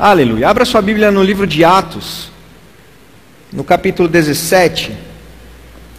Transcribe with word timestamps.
Aleluia. 0.00 0.48
Abra 0.48 0.64
sua 0.64 0.80
Bíblia 0.80 1.10
no 1.10 1.22
livro 1.22 1.46
de 1.46 1.62
Atos, 1.62 2.30
no 3.52 3.62
capítulo 3.62 4.08
17. 4.08 4.96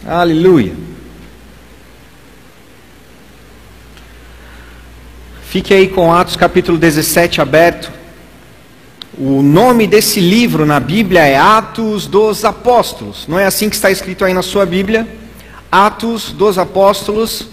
Aleluia. 0.04 0.72
Fique 5.44 5.72
aí 5.72 5.86
com 5.86 6.12
Atos 6.12 6.34
capítulo 6.34 6.78
17 6.78 7.40
aberto. 7.40 7.92
O 9.16 9.40
nome 9.40 9.86
desse 9.86 10.18
livro 10.18 10.66
na 10.66 10.80
Bíblia 10.80 11.20
é 11.24 11.36
Atos 11.36 12.08
dos 12.08 12.44
Apóstolos. 12.44 13.28
Não 13.28 13.38
é 13.38 13.46
assim 13.46 13.70
que 13.70 13.76
está 13.76 13.88
escrito 13.88 14.24
aí 14.24 14.34
na 14.34 14.42
sua 14.42 14.66
Bíblia? 14.66 15.06
Atos 15.70 16.32
dos 16.32 16.58
Apóstolos. 16.58 17.46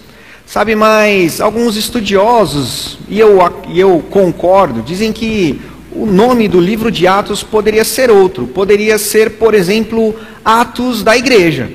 Sabe, 0.44 0.74
mas 0.74 1.40
alguns 1.40 1.76
estudiosos, 1.76 2.98
e 3.08 3.20
eu, 3.20 3.38
e 3.68 3.78
eu 3.78 4.04
concordo, 4.10 4.82
dizem 4.82 5.12
que 5.12 5.70
o 5.92 6.06
nome 6.06 6.48
do 6.48 6.60
livro 6.60 6.90
de 6.90 7.06
Atos 7.06 7.42
poderia 7.42 7.84
ser 7.84 8.10
outro. 8.10 8.46
Poderia 8.46 8.98
ser, 8.98 9.38
por 9.38 9.54
exemplo, 9.54 10.14
Atos 10.44 11.02
da 11.02 11.16
Igreja. 11.16 11.70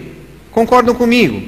Concordam 0.51 0.95
comigo? 0.95 1.41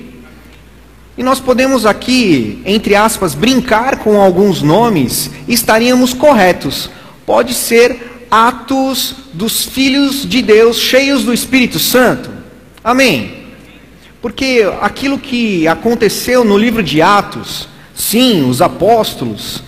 E 1.17 1.23
nós 1.23 1.39
podemos 1.39 1.85
aqui, 1.85 2.61
entre 2.65 2.93
aspas, 2.93 3.33
brincar 3.33 3.97
com 3.99 4.21
alguns 4.21 4.61
nomes 4.61 5.31
estaríamos 5.47 6.13
corretos. 6.13 6.91
Pode 7.25 7.53
ser 7.53 8.25
Atos 8.29 9.15
dos 9.33 9.63
filhos 9.65 10.27
de 10.27 10.41
Deus 10.41 10.77
cheios 10.77 11.23
do 11.23 11.33
Espírito 11.33 11.79
Santo. 11.79 12.29
Amém. 12.83 13.47
Porque 14.21 14.69
aquilo 14.81 15.17
que 15.17 15.67
aconteceu 15.67 16.43
no 16.43 16.57
livro 16.57 16.83
de 16.83 17.01
Atos, 17.01 17.67
sim, 17.95 18.47
os 18.47 18.61
apóstolos, 18.61 19.63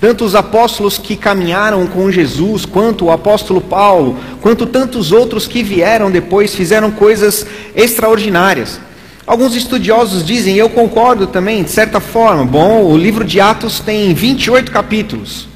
tanto 0.00 0.24
os 0.24 0.34
apóstolos 0.34 0.98
que 0.98 1.16
caminharam 1.16 1.86
com 1.86 2.10
Jesus, 2.10 2.66
quanto 2.66 3.06
o 3.06 3.10
apóstolo 3.10 3.60
Paulo, 3.60 4.16
quanto 4.42 4.66
tantos 4.66 5.10
outros 5.10 5.46
que 5.46 5.62
vieram 5.62 6.10
depois, 6.10 6.54
fizeram 6.54 6.90
coisas 6.90 7.46
extraordinárias. 7.74 8.78
Alguns 9.26 9.56
estudiosos 9.56 10.24
dizem, 10.24 10.54
e 10.54 10.58
eu 10.58 10.68
concordo 10.68 11.26
também, 11.26 11.62
de 11.62 11.70
certa 11.70 11.98
forma, 11.98 12.44
bom, 12.44 12.84
o 12.84 12.96
livro 12.96 13.24
de 13.24 13.40
Atos 13.40 13.80
tem 13.80 14.14
28 14.14 14.70
capítulos. 14.70 15.48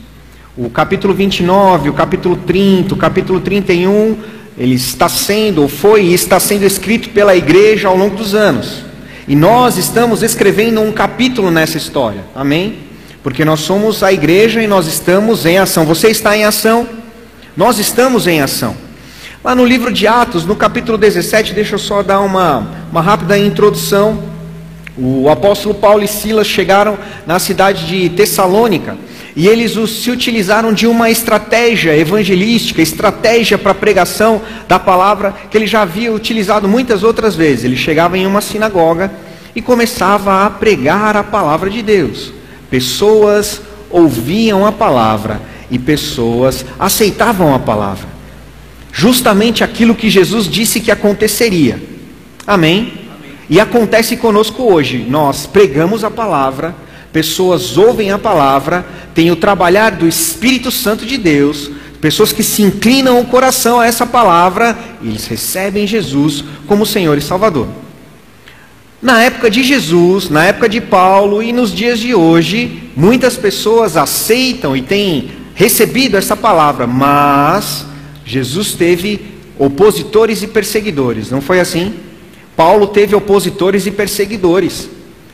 O 0.56 0.68
capítulo 0.68 1.14
29, 1.14 1.90
o 1.90 1.92
capítulo 1.92 2.36
30, 2.36 2.94
o 2.94 2.96
capítulo 2.96 3.40
31 3.40 4.16
ele 4.58 4.74
está 4.74 5.08
sendo, 5.08 5.62
ou 5.62 5.68
foi 5.68 6.06
e 6.06 6.14
está 6.14 6.40
sendo 6.40 6.64
escrito 6.64 7.10
pela 7.10 7.36
igreja 7.36 7.88
ao 7.88 7.96
longo 7.96 8.16
dos 8.16 8.34
anos. 8.34 8.82
E 9.28 9.36
nós 9.36 9.78
estamos 9.78 10.22
escrevendo 10.22 10.80
um 10.80 10.92
capítulo 10.92 11.50
nessa 11.50 11.78
história, 11.78 12.24
amém? 12.34 12.89
Porque 13.22 13.44
nós 13.44 13.60
somos 13.60 14.02
a 14.02 14.12
igreja 14.12 14.62
e 14.62 14.66
nós 14.66 14.86
estamos 14.86 15.44
em 15.44 15.58
ação. 15.58 15.84
Você 15.84 16.08
está 16.08 16.36
em 16.36 16.44
ação? 16.44 16.88
Nós 17.56 17.78
estamos 17.78 18.26
em 18.26 18.40
ação. 18.40 18.74
Lá 19.44 19.54
no 19.54 19.64
livro 19.64 19.92
de 19.92 20.06
Atos, 20.06 20.44
no 20.44 20.56
capítulo 20.56 20.96
17, 20.96 21.52
deixa 21.52 21.74
eu 21.74 21.78
só 21.78 22.02
dar 22.02 22.20
uma, 22.20 22.66
uma 22.90 23.02
rápida 23.02 23.38
introdução. 23.38 24.22
O 24.96 25.28
apóstolo 25.28 25.74
Paulo 25.74 26.02
e 26.02 26.08
Silas 26.08 26.46
chegaram 26.46 26.98
na 27.26 27.38
cidade 27.38 27.86
de 27.86 28.08
Tessalônica. 28.10 28.96
E 29.36 29.46
eles 29.46 29.72
se 29.90 30.10
utilizaram 30.10 30.72
de 30.72 30.86
uma 30.86 31.10
estratégia 31.10 31.96
evangelística, 31.96 32.82
estratégia 32.82 33.56
para 33.56 33.74
pregação 33.74 34.42
da 34.66 34.78
palavra, 34.78 35.34
que 35.50 35.56
ele 35.56 35.66
já 35.66 35.82
havia 35.82 36.12
utilizado 36.12 36.68
muitas 36.68 37.02
outras 37.02 37.36
vezes. 37.36 37.64
Ele 37.64 37.76
chegava 37.76 38.18
em 38.18 38.26
uma 38.26 38.40
sinagoga 38.40 39.10
e 39.54 39.62
começava 39.62 40.44
a 40.44 40.50
pregar 40.50 41.16
a 41.16 41.22
palavra 41.22 41.70
de 41.70 41.82
Deus. 41.82 42.39
Pessoas 42.70 43.60
ouviam 43.90 44.66
a 44.66 44.72
palavra 44.72 45.40
e 45.70 45.78
pessoas 45.78 46.64
aceitavam 46.78 47.54
a 47.54 47.58
palavra. 47.58 48.08
Justamente 48.92 49.62
aquilo 49.62 49.94
que 49.94 50.08
Jesus 50.08 50.46
disse 50.46 50.80
que 50.80 50.90
aconteceria. 50.90 51.82
Amém? 52.46 52.94
E 53.48 53.58
acontece 53.58 54.16
conosco 54.16 54.62
hoje. 54.62 54.98
Nós 55.08 55.46
pregamos 55.46 56.04
a 56.04 56.10
palavra 56.10 56.74
Pessoas 57.12 57.76
ouvem 57.76 58.12
a 58.12 58.18
palavra, 58.18 58.86
têm 59.14 59.30
o 59.30 59.36
trabalhar 59.36 59.90
do 59.90 60.06
Espírito 60.06 60.70
Santo 60.70 61.04
de 61.04 61.18
Deus, 61.18 61.70
pessoas 62.00 62.32
que 62.32 62.42
se 62.42 62.62
inclinam 62.62 63.20
o 63.20 63.26
coração 63.26 63.80
a 63.80 63.86
essa 63.86 64.06
palavra 64.06 64.78
e 65.02 65.08
eles 65.08 65.26
recebem 65.26 65.86
Jesus 65.86 66.44
como 66.68 66.86
Senhor 66.86 67.18
e 67.18 67.20
Salvador. 67.20 67.66
Na 69.02 69.22
época 69.22 69.50
de 69.50 69.62
Jesus, 69.62 70.28
na 70.28 70.44
época 70.44 70.68
de 70.68 70.80
Paulo 70.80 71.42
e 71.42 71.52
nos 71.52 71.72
dias 71.72 71.98
de 71.98 72.14
hoje, 72.14 72.90
muitas 72.94 73.36
pessoas 73.36 73.96
aceitam 73.96 74.76
e 74.76 74.82
têm 74.82 75.30
recebido 75.54 76.16
essa 76.16 76.36
palavra, 76.36 76.86
mas 76.86 77.86
Jesus 78.24 78.72
teve 78.72 79.20
opositores 79.58 80.42
e 80.42 80.46
perseguidores, 80.46 81.30
não 81.30 81.40
foi 81.40 81.60
assim? 81.60 81.94
Paulo 82.54 82.88
teve 82.88 83.14
opositores 83.14 83.86
e 83.86 83.90
perseguidores. 83.90 84.90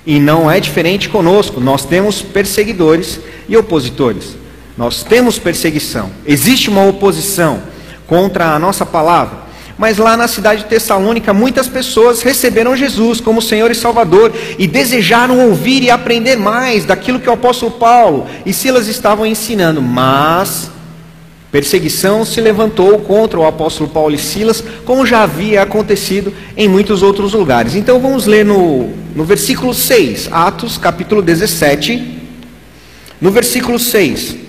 E 0.06 0.20
não 0.20 0.48
é 0.48 0.60
diferente 0.60 1.08
conosco. 1.08 1.60
Nós 1.60 1.84
temos 1.84 2.22
perseguidores 2.22 3.18
e 3.48 3.56
opositores. 3.56 4.36
Nós 4.78 5.02
temos 5.02 5.36
perseguição. 5.36 6.10
Existe 6.24 6.70
uma 6.70 6.86
oposição 6.86 7.60
contra 8.06 8.54
a 8.54 8.58
nossa 8.60 8.86
palavra. 8.86 9.45
Mas 9.78 9.98
lá 9.98 10.16
na 10.16 10.26
cidade 10.26 10.62
de 10.62 10.68
Tessalônica, 10.68 11.34
muitas 11.34 11.68
pessoas 11.68 12.22
receberam 12.22 12.74
Jesus 12.74 13.20
como 13.20 13.42
Senhor 13.42 13.70
e 13.70 13.74
Salvador 13.74 14.32
e 14.58 14.66
desejaram 14.66 15.48
ouvir 15.48 15.82
e 15.82 15.90
aprender 15.90 16.36
mais 16.36 16.84
daquilo 16.84 17.20
que 17.20 17.28
o 17.28 17.32
apóstolo 17.32 17.72
Paulo 17.72 18.26
e 18.46 18.52
Silas 18.52 18.88
estavam 18.88 19.26
ensinando. 19.26 19.82
Mas 19.82 20.70
Perseguição 21.50 22.24
se 22.24 22.38
levantou 22.40 22.98
contra 22.98 23.38
o 23.38 23.46
apóstolo 23.46 23.88
Paulo 23.88 24.14
e 24.14 24.18
Silas, 24.18 24.62
como 24.84 25.06
já 25.06 25.22
havia 25.22 25.62
acontecido 25.62 26.30
em 26.56 26.68
muitos 26.68 27.02
outros 27.02 27.32
lugares. 27.32 27.74
Então 27.74 28.00
vamos 28.00 28.26
ler 28.26 28.44
no, 28.44 28.90
no 29.14 29.24
versículo 29.24 29.72
6, 29.72 30.28
Atos 30.32 30.76
capítulo 30.76 31.22
17, 31.22 32.20
no 33.20 33.30
versículo 33.30 33.78
6. 33.78 34.45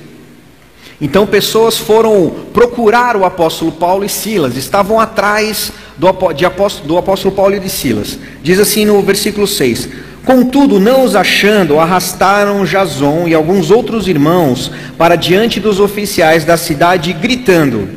Então 0.99 1.27
pessoas 1.27 1.77
foram 1.77 2.33
procurar 2.51 3.15
o 3.15 3.23
apóstolo 3.23 3.71
Paulo 3.71 4.03
e 4.03 4.09
Silas, 4.09 4.57
estavam 4.57 4.99
atrás 4.99 5.71
do, 5.95 6.07
apóstolo, 6.07 6.87
do 6.87 6.97
apóstolo 6.97 7.35
Paulo 7.35 7.55
e 7.55 7.59
de 7.59 7.69
Silas. 7.69 8.17
Diz 8.41 8.59
assim 8.59 8.83
no 8.83 9.01
versículo 9.03 9.45
6: 9.45 9.89
Contudo, 10.25 10.79
não 10.79 11.03
os 11.03 11.15
achando, 11.15 11.79
arrastaram 11.79 12.65
Jason 12.65 13.27
e 13.27 13.33
alguns 13.33 13.71
outros 13.71 14.07
irmãos 14.07 14.71
para 14.97 15.15
diante 15.15 15.59
dos 15.59 15.79
oficiais 15.79 16.43
da 16.43 16.57
cidade, 16.57 17.13
gritando: 17.13 17.87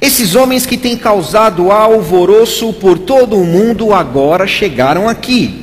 Esses 0.00 0.34
homens 0.34 0.64
que 0.64 0.78
têm 0.78 0.96
causado 0.96 1.70
alvoroço 1.70 2.72
por 2.72 2.98
todo 2.98 3.36
o 3.36 3.44
mundo 3.44 3.92
agora 3.92 4.46
chegaram 4.46 5.06
aqui. 5.08 5.62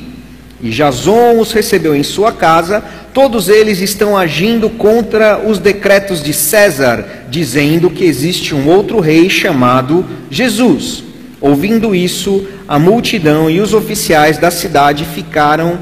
E 0.62 0.70
Jason 0.70 1.40
os 1.40 1.52
recebeu 1.52 1.94
em 1.94 2.02
sua 2.02 2.32
casa, 2.32 2.84
todos 3.12 3.48
eles 3.48 3.80
estão 3.80 4.16
agindo 4.16 4.70
contra 4.70 5.38
os 5.38 5.58
decretos 5.58 6.22
de 6.22 6.32
César, 6.32 7.26
dizendo 7.28 7.90
que 7.90 8.04
existe 8.04 8.54
um 8.54 8.68
outro 8.68 9.00
rei 9.00 9.28
chamado 9.28 10.04
Jesus. 10.30 11.04
Ouvindo 11.40 11.94
isso, 11.94 12.46
a 12.68 12.78
multidão 12.78 13.50
e 13.50 13.60
os 13.60 13.72
oficiais 13.72 14.38
da 14.38 14.50
cidade 14.50 15.04
ficaram 15.04 15.78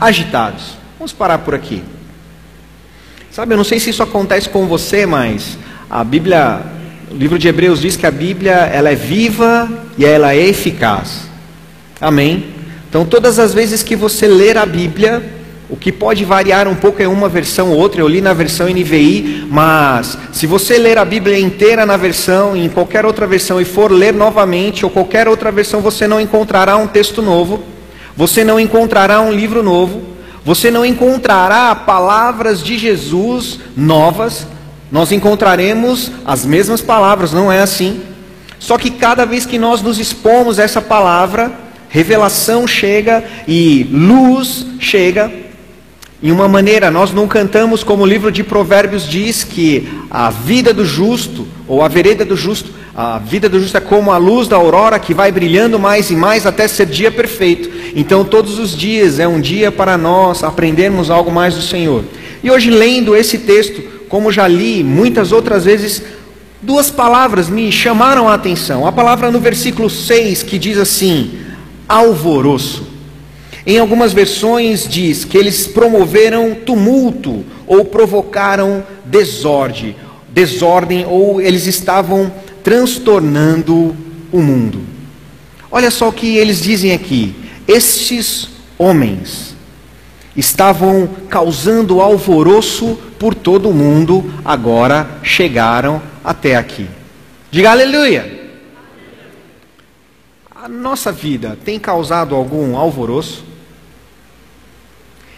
agitados. 0.00 0.76
Vamos 0.98 1.12
parar 1.12 1.38
por 1.38 1.54
aqui. 1.54 1.82
Sabe, 3.30 3.52
eu 3.52 3.56
não 3.58 3.64
sei 3.64 3.78
se 3.78 3.90
isso 3.90 4.02
acontece 4.02 4.48
com 4.48 4.66
você, 4.66 5.04
mas 5.04 5.58
a 5.90 6.02
Bíblia, 6.02 6.60
o 7.10 7.14
livro 7.14 7.38
de 7.38 7.46
Hebreus 7.46 7.80
diz 7.80 7.96
que 7.96 8.06
a 8.06 8.10
Bíblia 8.10 8.52
ela 8.52 8.90
é 8.90 8.94
viva 8.94 9.68
e 9.98 10.04
ela 10.04 10.34
é 10.34 10.46
eficaz. 10.46 11.28
Amém? 12.00 12.46
Então, 12.88 13.04
todas 13.04 13.38
as 13.38 13.52
vezes 13.52 13.82
que 13.82 13.94
você 13.94 14.26
ler 14.26 14.56
a 14.56 14.64
Bíblia, 14.64 15.22
o 15.68 15.76
que 15.76 15.90
pode 15.90 16.24
variar 16.24 16.68
um 16.68 16.74
pouco 16.74 17.02
é 17.02 17.08
uma 17.08 17.28
versão 17.28 17.70
ou 17.70 17.78
outra. 17.78 18.00
Eu 18.00 18.08
li 18.08 18.20
na 18.20 18.32
versão 18.32 18.68
NVI, 18.68 19.46
mas 19.50 20.16
se 20.32 20.46
você 20.46 20.78
ler 20.78 20.98
a 20.98 21.04
Bíblia 21.04 21.38
inteira 21.38 21.84
na 21.84 21.96
versão, 21.96 22.56
em 22.56 22.68
qualquer 22.68 23.04
outra 23.04 23.26
versão, 23.26 23.60
e 23.60 23.64
for 23.64 23.90
ler 23.90 24.14
novamente, 24.14 24.84
ou 24.84 24.90
qualquer 24.90 25.26
outra 25.26 25.50
versão, 25.50 25.80
você 25.80 26.06
não 26.06 26.20
encontrará 26.20 26.76
um 26.76 26.86
texto 26.86 27.20
novo 27.20 27.76
você 28.16 28.42
não 28.42 28.58
encontrará 28.58 29.20
um 29.20 29.30
livro 29.30 29.62
novo, 29.62 30.02
você 30.42 30.70
não 30.70 30.86
encontrará 30.86 31.74
palavras 31.74 32.62
de 32.62 32.78
Jesus 32.78 33.58
novas, 33.76 34.46
nós 34.90 35.12
encontraremos 35.12 36.10
as 36.24 36.46
mesmas 36.46 36.80
palavras, 36.80 37.32
não 37.32 37.52
é 37.52 37.60
assim? 37.60 38.00
Só 38.58 38.78
que 38.78 38.90
cada 38.90 39.26
vez 39.26 39.44
que 39.44 39.58
nós 39.58 39.82
nos 39.82 39.98
expomos 39.98 40.58
a 40.58 40.62
essa 40.62 40.80
palavra, 40.80 41.52
revelação 41.90 42.66
chega 42.66 43.22
e 43.46 43.86
luz 43.92 44.64
chega. 44.80 45.45
Em 46.22 46.30
uma 46.30 46.48
maneira, 46.48 46.90
nós 46.90 47.12
não 47.12 47.28
cantamos 47.28 47.84
como 47.84 48.02
o 48.02 48.06
livro 48.06 48.32
de 48.32 48.42
Provérbios 48.42 49.06
diz 49.06 49.44
que 49.44 49.86
a 50.10 50.30
vida 50.30 50.72
do 50.72 50.84
justo, 50.84 51.46
ou 51.68 51.82
a 51.82 51.88
vereda 51.88 52.24
do 52.24 52.34
justo, 52.34 52.70
a 52.94 53.18
vida 53.18 53.50
do 53.50 53.60
justo 53.60 53.76
é 53.76 53.80
como 53.80 54.10
a 54.10 54.16
luz 54.16 54.48
da 54.48 54.56
aurora 54.56 54.98
que 54.98 55.12
vai 55.12 55.30
brilhando 55.30 55.78
mais 55.78 56.10
e 56.10 56.16
mais 56.16 56.46
até 56.46 56.66
ser 56.66 56.86
dia 56.86 57.10
perfeito. 57.10 57.70
Então, 57.94 58.24
todos 58.24 58.58
os 58.58 58.74
dias 58.74 59.18
é 59.18 59.28
um 59.28 59.38
dia 59.38 59.70
para 59.70 59.98
nós 59.98 60.42
aprendermos 60.42 61.10
algo 61.10 61.30
mais 61.30 61.54
do 61.54 61.60
Senhor. 61.60 62.02
E 62.42 62.50
hoje, 62.50 62.70
lendo 62.70 63.14
esse 63.14 63.38
texto, 63.38 63.82
como 64.08 64.32
já 64.32 64.48
li 64.48 64.82
muitas 64.82 65.32
outras 65.32 65.66
vezes, 65.66 66.02
duas 66.62 66.90
palavras 66.90 67.50
me 67.50 67.70
chamaram 67.70 68.26
a 68.26 68.34
atenção. 68.34 68.86
A 68.86 68.92
palavra 68.92 69.30
no 69.30 69.38
versículo 69.38 69.90
6 69.90 70.42
que 70.42 70.58
diz 70.58 70.78
assim: 70.78 71.38
alvoroço. 71.86 72.85
Em 73.66 73.78
algumas 73.78 74.12
versões 74.12 74.86
diz 74.86 75.24
que 75.24 75.36
eles 75.36 75.66
promoveram 75.66 76.54
tumulto 76.54 77.44
ou 77.66 77.84
provocaram 77.84 78.84
desordem, 79.04 79.96
desordem 80.28 81.04
ou 81.04 81.40
eles 81.40 81.66
estavam 81.66 82.32
transtornando 82.62 83.96
o 84.30 84.38
mundo. 84.38 84.80
Olha 85.68 85.90
só 85.90 86.08
o 86.08 86.12
que 86.12 86.36
eles 86.36 86.62
dizem 86.62 86.92
aqui: 86.92 87.34
estes 87.66 88.50
homens 88.78 89.56
estavam 90.36 91.08
causando 91.28 92.00
alvoroço 92.00 92.96
por 93.18 93.34
todo 93.34 93.68
o 93.68 93.74
mundo, 93.74 94.32
agora 94.44 95.18
chegaram 95.24 96.00
até 96.22 96.54
aqui. 96.54 96.86
Diga 97.50 97.72
aleluia. 97.72 98.48
A 100.54 100.68
nossa 100.68 101.10
vida 101.10 101.58
tem 101.64 101.80
causado 101.80 102.34
algum 102.34 102.76
alvoroço? 102.76 103.55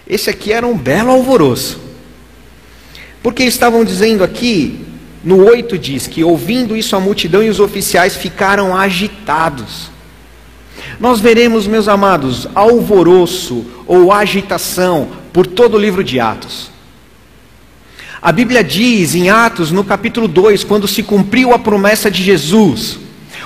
Esse 0.08 0.30
aqui 0.30 0.52
era 0.52 0.66
um 0.66 0.76
belo 0.76 1.10
alvoroço. 1.10 1.80
Porque 3.22 3.44
estavam 3.44 3.84
dizendo 3.84 4.24
aqui, 4.24 4.80
no 5.22 5.44
8 5.44 5.76
diz 5.76 6.06
que 6.06 6.24
ouvindo 6.24 6.76
isso 6.76 6.96
a 6.96 7.00
multidão 7.00 7.42
e 7.42 7.48
os 7.48 7.60
oficiais 7.60 8.16
ficaram 8.16 8.74
agitados. 8.74 9.90
Nós 10.98 11.20
veremos, 11.20 11.66
meus 11.66 11.88
amados, 11.88 12.48
alvoroço 12.54 13.66
ou 13.86 14.12
agitação 14.12 15.08
por 15.32 15.46
todo 15.46 15.76
o 15.76 15.80
livro 15.80 16.02
de 16.02 16.18
Atos. 16.18 16.70
A 18.20 18.32
Bíblia 18.32 18.64
diz 18.64 19.14
em 19.14 19.28
Atos, 19.28 19.70
no 19.70 19.84
capítulo 19.84 20.26
2, 20.26 20.64
quando 20.64 20.88
se 20.88 21.02
cumpriu 21.02 21.52
a 21.52 21.58
promessa 21.58 22.10
de 22.10 22.22
Jesus, 22.22 22.98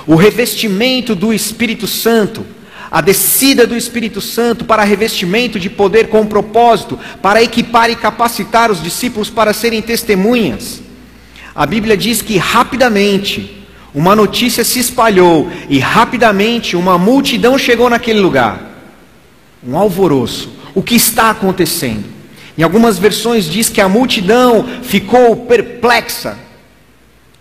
o 0.07 0.15
revestimento 0.15 1.13
do 1.13 1.31
Espírito 1.33 1.85
Santo, 1.85 2.45
a 2.93 3.01
descida 3.01 3.65
do 3.65 3.75
Espírito 3.75 4.21
Santo 4.21 4.65
para 4.65 4.83
revestimento 4.83 5.59
de 5.59 5.67
poder 5.67 6.09
com 6.09 6.27
propósito, 6.27 6.99
para 7.23 7.41
equipar 7.41 7.89
e 7.89 7.95
capacitar 7.95 8.69
os 8.69 8.83
discípulos 8.83 9.31
para 9.31 9.51
serem 9.51 9.81
testemunhas. 9.81 10.79
A 11.55 11.65
Bíblia 11.65 11.97
diz 11.97 12.21
que 12.21 12.37
rapidamente 12.37 13.65
uma 13.95 14.15
notícia 14.15 14.63
se 14.63 14.77
espalhou 14.77 15.51
e 15.67 15.79
rapidamente 15.79 16.75
uma 16.75 16.95
multidão 16.99 17.57
chegou 17.57 17.89
naquele 17.89 18.19
lugar. 18.19 18.61
Um 19.67 19.75
alvoroço. 19.75 20.53
O 20.75 20.83
que 20.83 20.93
está 20.93 21.31
acontecendo? 21.31 22.05
Em 22.55 22.61
algumas 22.61 22.99
versões 22.99 23.45
diz 23.45 23.69
que 23.69 23.81
a 23.81 23.89
multidão 23.89 24.67
ficou 24.83 25.47
perplexa 25.47 26.37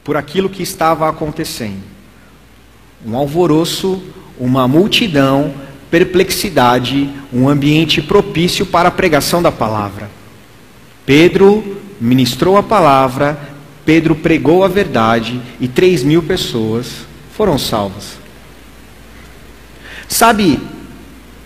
por 0.02 0.16
aquilo 0.16 0.48
que 0.48 0.62
estava 0.62 1.10
acontecendo. 1.10 1.82
Um 3.04 3.14
alvoroço 3.14 4.02
uma 4.38 4.66
multidão, 4.66 5.52
perplexidade, 5.90 7.10
um 7.32 7.48
ambiente 7.48 8.00
propício 8.00 8.64
para 8.64 8.88
a 8.88 8.92
pregação 8.92 9.42
da 9.42 9.52
palavra. 9.52 10.10
Pedro 11.04 11.80
ministrou 12.00 12.56
a 12.56 12.62
palavra, 12.62 13.38
Pedro 13.84 14.14
pregou 14.14 14.64
a 14.64 14.68
verdade 14.68 15.40
e 15.60 15.68
três 15.68 16.02
mil 16.02 16.22
pessoas 16.22 17.06
foram 17.34 17.58
salvas. 17.58 18.18
Sabe, 20.08 20.60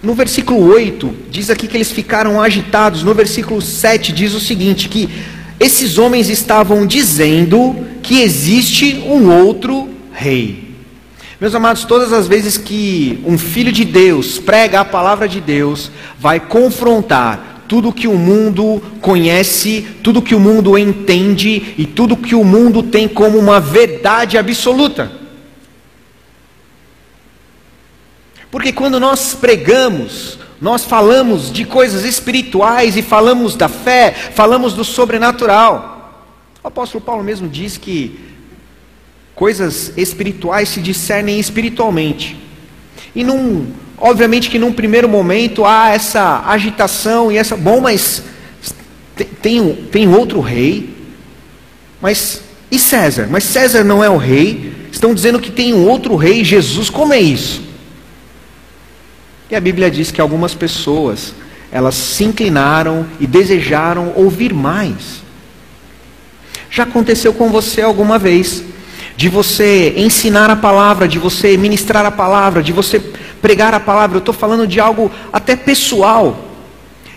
no 0.03 0.15
versículo 0.15 0.61
8, 0.73 1.15
diz 1.31 1.51
aqui 1.51 1.67
que 1.67 1.77
eles 1.77 1.91
ficaram 1.91 2.41
agitados. 2.41 3.03
No 3.03 3.15
versículo 3.15 3.63
7 3.63 4.13
diz 4.13 4.35
o 4.35 4.41
seguinte: 4.41 4.89
que 4.89 5.09
esses 5.59 5.99
homens 5.99 6.29
estavam 6.29 6.87
dizendo 6.87 7.77
que 8.03 8.21
existe 8.21 9.03
um 9.07 9.31
outro 9.31 9.89
rei. 10.13 10.66
Meus 11.39 11.55
amados, 11.55 11.85
todas 11.85 12.15
as 12.15 12.27
vezes 12.27 12.57
que 12.57 13.23
um 13.27 13.37
filho 13.37 13.71
de 13.71 13.85
Deus 13.85 14.39
prega 14.39 14.81
a 14.81 14.85
palavra 14.85 15.29
de 15.29 15.39
Deus, 15.39 15.91
vai 16.19 16.41
confrontar 16.41 17.65
tudo 17.69 17.93
que 17.93 18.09
o 18.09 18.17
mundo 18.17 18.83
conhece, 19.03 19.87
tudo 20.03 20.23
que 20.23 20.35
o 20.35 20.41
mundo 20.41 20.79
entende 20.79 21.75
e 21.77 21.85
tudo 21.85 22.17
que 22.17 22.35
o 22.35 22.43
mundo 22.43 22.83
tem 22.83 23.07
como 23.07 23.39
uma 23.39 23.61
verdade 23.61 24.39
absoluta. 24.39 25.13
Porque 28.51 28.73
quando 28.73 28.99
nós 28.99 29.35
pregamos, 29.35 30.39
nós 30.59 30.87
falamos 30.87 31.53
de 31.53 31.67
coisas 31.67 32.05
espirituais 32.05 32.97
e 32.97 33.03
falamos 33.03 33.57
da 33.57 33.69
fé, 33.69 34.13
falamos 34.13 34.73
do 34.73 34.85
sobrenatural. 34.85 36.25
O 36.65 36.69
apóstolo 36.69 37.05
Paulo 37.05 37.23
mesmo 37.23 37.47
diz 37.47 37.77
que 37.77 38.36
Coisas 39.37 39.93
espirituais 39.99 40.71
se 40.71 40.81
discernem 40.81 41.39
espiritualmente. 41.39 42.37
E 43.15 43.23
num, 43.23 43.67
obviamente 43.99 44.51
que 44.51 44.59
num 44.59 44.73
primeiro 44.73 45.09
momento 45.09 45.65
há 45.65 45.91
essa 45.91 46.43
agitação 46.47 47.31
e 47.31 47.37
essa, 47.37 47.55
bom, 47.55 47.81
mas 47.81 48.25
tem, 49.43 49.75
tem 49.93 50.09
outro 50.09 50.41
rei. 50.41 50.97
Mas 52.01 52.41
e 52.71 52.79
César? 52.79 53.29
Mas 53.31 53.45
César 53.45 53.85
não 53.85 54.03
é 54.03 54.09
o 54.09 54.17
rei. 54.17 54.73
Estão 54.91 55.15
dizendo 55.15 55.39
que 55.39 55.51
tem 55.51 55.75
um 55.75 55.87
outro 55.87 56.17
rei, 56.17 56.43
Jesus. 56.43 56.89
Como 56.89 57.13
é 57.13 57.21
isso? 57.21 57.63
E 59.51 59.55
a 59.55 59.61
Bíblia 59.61 59.91
diz 59.91 60.11
que 60.11 60.21
algumas 60.21 60.55
pessoas, 60.55 61.35
elas 61.71 61.95
se 61.95 62.25
inclinaram 62.25 63.07
e 63.21 63.27
desejaram 63.27 64.13
ouvir 64.17 64.53
mais. 64.53 65.23
Já 66.71 66.83
aconteceu 66.83 67.33
com 67.33 67.51
você 67.51 67.83
alguma 67.83 68.19
vez? 68.19 68.65
De 69.17 69.29
você 69.29 69.95
ensinar 69.97 70.51
a 70.51 70.57
palavra, 70.57 71.09
de 71.09 71.19
você 71.19 71.57
ministrar 71.57 72.05
a 72.05 72.11
palavra, 72.11 72.63
de 72.63 72.71
você 72.71 73.01
pregar 73.41 73.73
a 73.73 73.81
palavra. 73.81 74.17
Eu 74.17 74.21
estou 74.21 74.35
falando 74.35 74.67
de 74.67 74.79
algo 74.79 75.11
até 75.33 75.57
pessoal. 75.57 76.45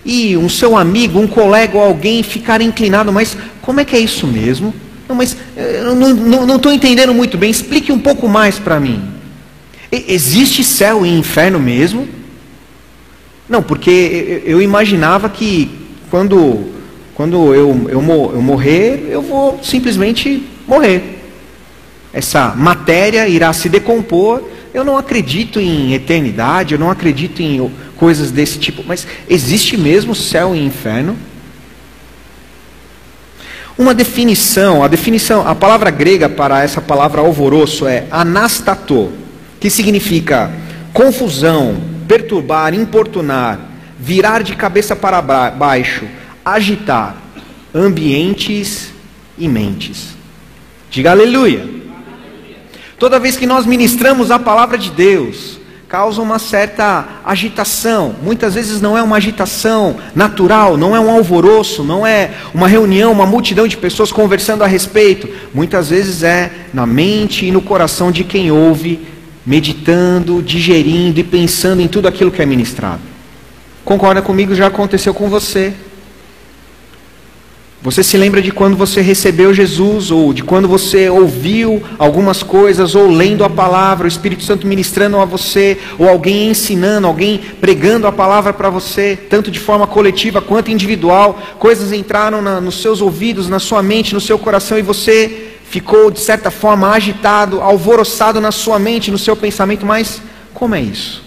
E 0.06 0.38
um 0.38 0.48
seu 0.48 0.78
amigo, 0.78 1.20
um 1.20 1.28
colega 1.28 1.78
ou 1.78 1.84
alguém 1.84 2.24
ficar 2.24 2.62
inclinado, 2.62 3.12
mas 3.12 3.38
como 3.62 3.82
é 3.82 3.86
que 3.86 3.96
é 3.98 4.00
isso 4.00 4.26
mesmo? 4.26 4.74
Não, 5.10 5.16
mas 5.16 5.36
eh, 5.58 5.82
eu 5.84 5.94
não 5.94 6.56
estou 6.56 6.72
entendendo 6.72 7.14
muito 7.14 7.38
bem. 7.38 7.52
Explique 7.52 7.92
um 7.92 8.00
pouco 8.00 8.30
mais 8.30 8.58
para 8.58 8.80
mim. 8.80 9.04
Existe 9.92 10.64
céu 10.64 11.06
e 11.06 11.10
inferno 11.10 11.60
mesmo? 11.60 12.08
Não, 13.50 13.62
porque 13.62 14.44
eu 14.46 14.62
imaginava 14.62 15.28
que 15.28 15.70
quando, 16.10 16.66
quando 17.14 17.54
eu, 17.54 17.88
eu, 17.90 18.02
eu 18.36 18.42
morrer, 18.42 19.08
eu 19.10 19.22
vou 19.22 19.60
simplesmente 19.62 20.44
morrer 20.66 21.19
essa 22.14 22.54
matéria 22.56 23.28
irá 23.28 23.52
se 23.54 23.70
decompor. 23.70 24.42
Eu 24.74 24.84
não 24.84 24.98
acredito 24.98 25.60
em 25.60 25.94
eternidade, 25.94 26.74
eu 26.74 26.80
não 26.80 26.92
acredito 26.92 27.42
em 27.42 27.72
coisas 27.96 28.32
desse 28.32 28.58
tipo, 28.60 28.84
mas 28.86 29.06
existe 29.28 29.76
mesmo 29.76 30.16
céu 30.16 30.56
e 30.56 30.64
inferno? 30.64 31.18
Uma 33.78 33.94
definição, 33.94 34.84
a 34.84 34.88
definição, 34.88 35.48
a 35.48 35.56
palavra 35.56 35.90
grega 35.90 36.28
para 36.28 36.64
essa 36.64 36.82
palavra 36.82 37.22
alvoroço 37.22 37.88
é 37.88 38.06
anastato, 38.12 39.12
que 39.60 39.70
significa 39.70 40.52
confusão, 40.94 41.82
perturbar, 42.08 42.74
importunar, 42.74 43.60
virar 43.98 44.44
de 44.44 44.56
cabeça 44.56 44.96
para 44.96 45.22
baixo, 45.22 46.06
agitar 46.44 47.16
ambientes 47.74 48.92
e 49.38 49.48
mentes. 49.48 50.10
Diga 50.92 51.12
aleluia. 51.12 51.79
Toda 53.00 53.18
vez 53.18 53.38
que 53.38 53.48
nós 53.48 53.66
ministramos 53.66 54.30
a 54.30 54.38
palavra 54.38 54.78
de 54.78 54.92
Deus, 54.92 55.58
causa 55.88 56.22
uma 56.22 56.38
certa 56.38 57.08
agitação. 57.26 58.14
Muitas 58.22 58.56
vezes 58.56 58.82
não 58.82 58.98
é 58.98 59.02
uma 59.02 59.16
agitação 59.16 59.96
natural, 60.14 60.76
não 60.76 60.94
é 60.94 61.00
um 61.00 61.10
alvoroço, 61.10 61.82
não 61.82 62.06
é 62.06 62.32
uma 62.54 62.68
reunião, 62.68 63.14
uma 63.14 63.26
multidão 63.26 63.68
de 63.68 63.78
pessoas 63.78 64.12
conversando 64.12 64.66
a 64.66 64.68
respeito. 64.68 65.30
Muitas 65.54 65.90
vezes 65.90 66.24
é 66.24 66.52
na 66.74 66.86
mente 66.86 67.46
e 67.46 67.52
no 67.52 67.62
coração 67.62 68.12
de 68.12 68.26
quem 68.26 68.52
ouve, 68.52 69.00
meditando, 69.46 70.44
digerindo 70.44 71.22
e 71.22 71.24
pensando 71.24 71.82
em 71.82 71.88
tudo 71.88 72.08
aquilo 72.08 72.30
que 72.30 72.42
é 72.42 72.46
ministrado. 72.46 73.02
Concorda 73.86 74.22
comigo? 74.22 74.54
Já 74.54 74.68
aconteceu 74.68 75.14
com 75.14 75.30
você. 75.30 75.74
Você 77.82 78.04
se 78.04 78.18
lembra 78.18 78.42
de 78.42 78.52
quando 78.52 78.76
você 78.76 79.00
recebeu 79.00 79.54
Jesus, 79.54 80.12
ou 80.12 80.34
de 80.34 80.44
quando 80.44 80.68
você 80.68 81.10
ouviu 81.10 81.82
algumas 81.98 82.44
coisas, 82.44 82.94
ou 82.94 83.10
lendo 83.10 83.42
a 83.42 83.50
palavra, 83.50 84.04
o 84.04 84.08
Espírito 84.08 84.44
Santo 84.44 84.68
ministrando 84.68 85.18
a 85.18 85.24
você, 85.24 85.78
ou 85.98 86.10
alguém 86.10 86.50
ensinando, 86.50 87.08
alguém 87.08 87.40
pregando 87.62 88.06
a 88.06 88.12
palavra 88.12 88.52
para 88.52 88.70
você, 88.70 89.18
tanto 89.30 89.50
de 89.50 89.62
forma 89.62 89.88
coletiva 89.88 90.42
quanto 90.42 90.70
individual, 90.70 91.42
coisas 91.58 91.94
entraram 91.94 92.42
na, 92.42 92.60
nos 92.60 92.82
seus 92.82 93.00
ouvidos, 93.00 93.48
na 93.48 93.60
sua 93.60 93.82
mente, 93.82 94.14
no 94.14 94.20
seu 94.20 94.38
coração, 94.38 94.78
e 94.78 94.82
você 94.82 95.54
ficou, 95.64 96.12
de 96.12 96.20
certa 96.20 96.52
forma, 96.52 96.92
agitado, 96.92 97.62
alvoroçado 97.62 98.42
na 98.42 98.52
sua 98.52 98.78
mente, 98.78 99.10
no 99.10 99.18
seu 99.18 99.38
pensamento, 99.38 99.86
mas 99.86 100.22
como 100.54 100.76
é 100.76 100.82
isso? 100.82 101.24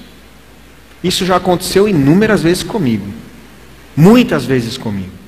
Isso 1.02 1.25
já 1.25 1.37
aconteceu 1.37 1.88
inúmeras 1.88 2.42
vezes 2.42 2.62
comigo, 2.62 3.06
muitas 3.97 4.44
vezes 4.44 4.76
comigo. 4.76 5.22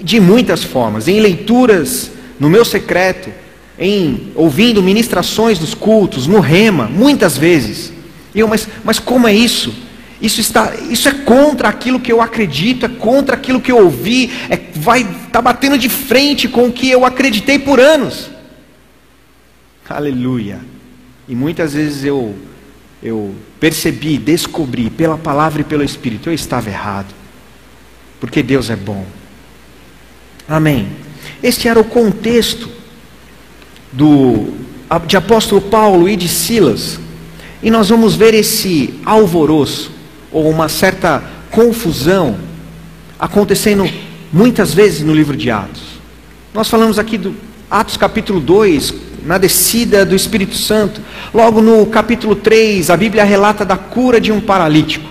De 0.00 0.20
muitas 0.20 0.62
formas, 0.62 1.08
em 1.08 1.20
leituras 1.20 2.10
no 2.38 2.50
meu 2.50 2.64
secreto, 2.64 3.30
em 3.78 4.32
ouvindo 4.34 4.82
ministrações 4.82 5.58
dos 5.58 5.74
cultos, 5.74 6.26
no 6.26 6.40
rema, 6.40 6.86
muitas 6.86 7.36
vezes. 7.36 7.92
E 8.34 8.40
eu, 8.40 8.48
mas, 8.48 8.68
mas 8.84 8.98
como 8.98 9.26
é 9.26 9.34
isso? 9.34 9.72
Isso, 10.20 10.40
está, 10.40 10.74
isso 10.90 11.08
é 11.08 11.12
contra 11.12 11.68
aquilo 11.68 12.00
que 12.00 12.10
eu 12.10 12.22
acredito, 12.22 12.86
é 12.86 12.88
contra 12.88 13.34
aquilo 13.36 13.60
que 13.60 13.70
eu 13.70 13.78
ouvi, 13.78 14.32
é, 14.48 14.58
vai 14.74 15.06
tá 15.30 15.42
batendo 15.42 15.76
de 15.76 15.88
frente 15.88 16.48
com 16.48 16.68
o 16.68 16.72
que 16.72 16.90
eu 16.90 17.04
acreditei 17.04 17.58
por 17.58 17.78
anos. 17.78 18.30
Aleluia. 19.88 20.60
E 21.28 21.34
muitas 21.34 21.74
vezes 21.74 22.04
eu 22.04 22.34
eu 23.02 23.34
percebi, 23.60 24.18
descobri 24.18 24.90
pela 24.90 25.18
palavra 25.18 25.60
e 25.60 25.64
pelo 25.64 25.84
Espírito, 25.84 26.28
eu 26.28 26.34
estava 26.34 26.68
errado. 26.68 27.14
Porque 28.18 28.42
Deus 28.42 28.70
é 28.70 28.76
bom. 28.76 29.04
Amém. 30.48 30.88
Este 31.42 31.68
era 31.68 31.80
o 31.80 31.84
contexto 31.84 32.68
do, 33.92 34.52
de 35.06 35.16
apóstolo 35.16 35.60
Paulo 35.60 36.08
e 36.08 36.16
de 36.16 36.28
Silas. 36.28 36.98
E 37.62 37.70
nós 37.70 37.88
vamos 37.88 38.14
ver 38.14 38.34
esse 38.34 38.94
alvoroço, 39.04 39.90
ou 40.30 40.48
uma 40.48 40.68
certa 40.68 41.22
confusão, 41.50 42.38
acontecendo 43.18 43.88
muitas 44.32 44.72
vezes 44.72 45.02
no 45.02 45.14
livro 45.14 45.36
de 45.36 45.50
Atos. 45.50 45.82
Nós 46.54 46.68
falamos 46.68 46.98
aqui 46.98 47.18
do 47.18 47.34
Atos 47.70 47.96
capítulo 47.96 48.38
2, 48.38 48.94
na 49.24 49.38
descida 49.38 50.06
do 50.06 50.14
Espírito 50.14 50.54
Santo. 50.54 51.00
Logo 51.34 51.60
no 51.60 51.84
capítulo 51.86 52.36
3, 52.36 52.88
a 52.90 52.96
Bíblia 52.96 53.24
relata 53.24 53.64
da 53.64 53.76
cura 53.76 54.20
de 54.20 54.30
um 54.30 54.40
paralítico. 54.40 55.10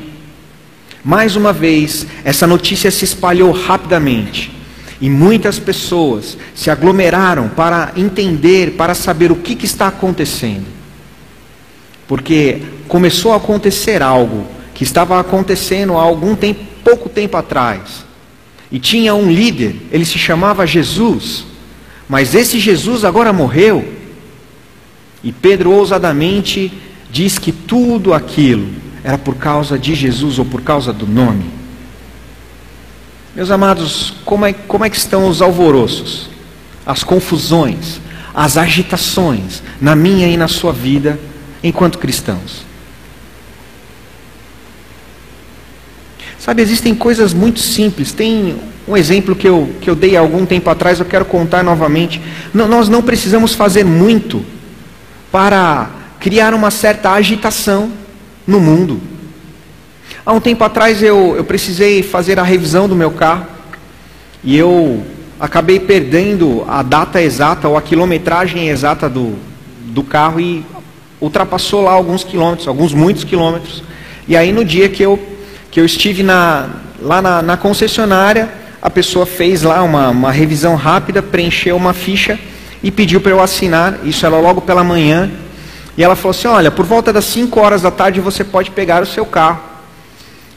Mais 1.04 1.36
uma 1.36 1.52
vez, 1.52 2.08
essa 2.24 2.48
notícia 2.48 2.90
se 2.90 3.04
espalhou 3.04 3.52
rapidamente. 3.52 4.55
E 5.00 5.10
muitas 5.10 5.60
pessoas 5.60 6.38
se 6.54 6.70
aglomeraram 6.70 7.50
para 7.50 7.92
entender, 7.98 8.72
para 8.72 8.94
saber 8.94 9.32
o 9.32 9.36
que, 9.36 9.56
que 9.56 9.66
está 9.66 9.88
acontecendo. 9.88 10.66
Porque 12.08 12.62
começou 12.88 13.34
a 13.34 13.38
acontecer 13.38 14.02
algo 14.02 14.46
que 14.74 14.84
estava 14.84 15.20
acontecendo 15.20 15.98
há 15.98 16.02
algum 16.02 16.36
tempo, 16.36 16.64
pouco 16.84 17.10
tempo 17.10 17.36
atrás. 17.36 18.06
E 18.72 18.80
tinha 18.80 19.14
um 19.16 19.32
líder, 19.32 19.76
ele 19.92 20.06
se 20.06 20.18
chamava 20.18 20.66
Jesus. 20.66 21.46
Mas 22.08 22.36
esse 22.36 22.60
Jesus 22.60 23.04
agora 23.04 23.34
morreu. 23.34 23.86
E 25.24 25.32
Pedro 25.32 25.72
ousadamente 25.72 26.72
diz 27.12 27.40
que 27.40 27.52
tudo 27.52 28.14
aquilo 28.14 28.68
era 29.04 29.18
por 29.18 29.36
causa 29.36 29.78
de 29.78 29.96
Jesus 29.96 30.40
ou 30.40 30.46
por 30.46 30.62
causa 30.62 30.94
do 30.94 31.08
nome. 31.08 31.55
Meus 33.36 33.52
amados, 33.52 34.14
como 34.24 34.46
é, 34.46 34.54
como 34.54 34.86
é 34.86 34.90
que 34.90 34.96
estão 34.96 35.28
os 35.28 35.42
alvoroços, 35.42 36.30
as 36.86 37.04
confusões, 37.04 38.00
as 38.34 38.56
agitações 38.56 39.62
na 39.82 39.94
minha 39.94 40.28
e 40.28 40.38
na 40.38 40.48
sua 40.48 40.72
vida 40.72 41.20
enquanto 41.62 42.00
cristãos? 42.00 42.64
Sabe, 46.40 46.62
existem 46.62 46.96
coisas 46.96 47.34
muito 47.34 47.60
simples. 47.60 48.14
Tem 48.14 48.56
um 48.88 48.96
exemplo 48.96 49.36
que 49.36 49.50
eu, 49.50 49.76
que 49.82 49.90
eu 49.90 49.96
dei 49.96 50.16
há 50.16 50.20
algum 50.22 50.46
tempo 50.46 50.70
atrás, 50.70 51.00
eu 51.00 51.06
quero 51.06 51.26
contar 51.26 51.64
novamente. 51.64 52.22
Nós 52.54 52.88
não 52.88 53.02
precisamos 53.02 53.54
fazer 53.54 53.84
muito 53.84 54.46
para 55.30 55.90
criar 56.20 56.54
uma 56.54 56.72
certa 56.72 57.12
agitação 57.12 57.92
no 58.48 58.62
mundo. 58.62 59.02
Há 60.26 60.34
um 60.34 60.40
tempo 60.40 60.64
atrás 60.64 61.04
eu, 61.04 61.36
eu 61.38 61.44
precisei 61.44 62.02
fazer 62.02 62.40
a 62.40 62.44
revisão 62.44 62.90
do 62.90 62.96
meu 62.96 63.12
carro 63.12 63.46
e 64.44 64.58
eu 64.58 65.06
acabei 65.40 65.80
perdendo 65.80 66.66
a 66.68 66.82
data 66.82 67.22
exata 67.22 67.68
ou 67.68 67.78
a 67.78 67.82
quilometragem 67.82 68.70
exata 68.70 69.08
do, 69.08 69.36
do 69.82 70.02
carro 70.02 70.40
e 70.40 70.66
ultrapassou 71.22 71.84
lá 71.84 71.92
alguns 71.92 72.24
quilômetros, 72.24 72.68
alguns 72.68 72.92
muitos 72.92 73.24
quilômetros. 73.24 73.84
E 74.28 74.36
aí 74.36 74.52
no 74.52 74.66
dia 74.66 74.90
que 74.90 75.04
eu, 75.04 75.20
que 75.70 75.80
eu 75.80 75.86
estive 75.86 76.24
na, 76.24 76.70
lá 77.00 77.22
na, 77.22 77.44
na 77.44 77.56
concessionária, 77.56 78.50
a 78.82 78.90
pessoa 78.90 79.28
fez 79.28 79.62
lá 79.62 79.84
uma, 79.84 80.10
uma 80.10 80.32
revisão 80.32 80.74
rápida, 80.74 81.22
preencheu 81.22 81.76
uma 81.78 81.94
ficha 81.94 82.40
e 82.82 82.90
pediu 82.90 83.22
para 83.22 83.32
eu 83.32 83.42
assinar, 83.44 84.00
isso 84.04 84.26
era 84.26 84.40
logo 84.40 84.60
pela 84.60 84.84
manhã. 84.84 85.30
E 85.96 86.04
ela 86.04 86.16
falou 86.16 86.32
assim: 86.32 86.48
Olha, 86.48 86.72
por 86.72 86.84
volta 86.84 87.14
das 87.14 87.26
5 87.26 87.60
horas 87.60 87.84
da 87.84 87.92
tarde 87.92 88.20
você 88.20 88.44
pode 88.44 88.72
pegar 88.72 89.04
o 89.04 89.06
seu 89.06 89.24
carro 89.24 89.75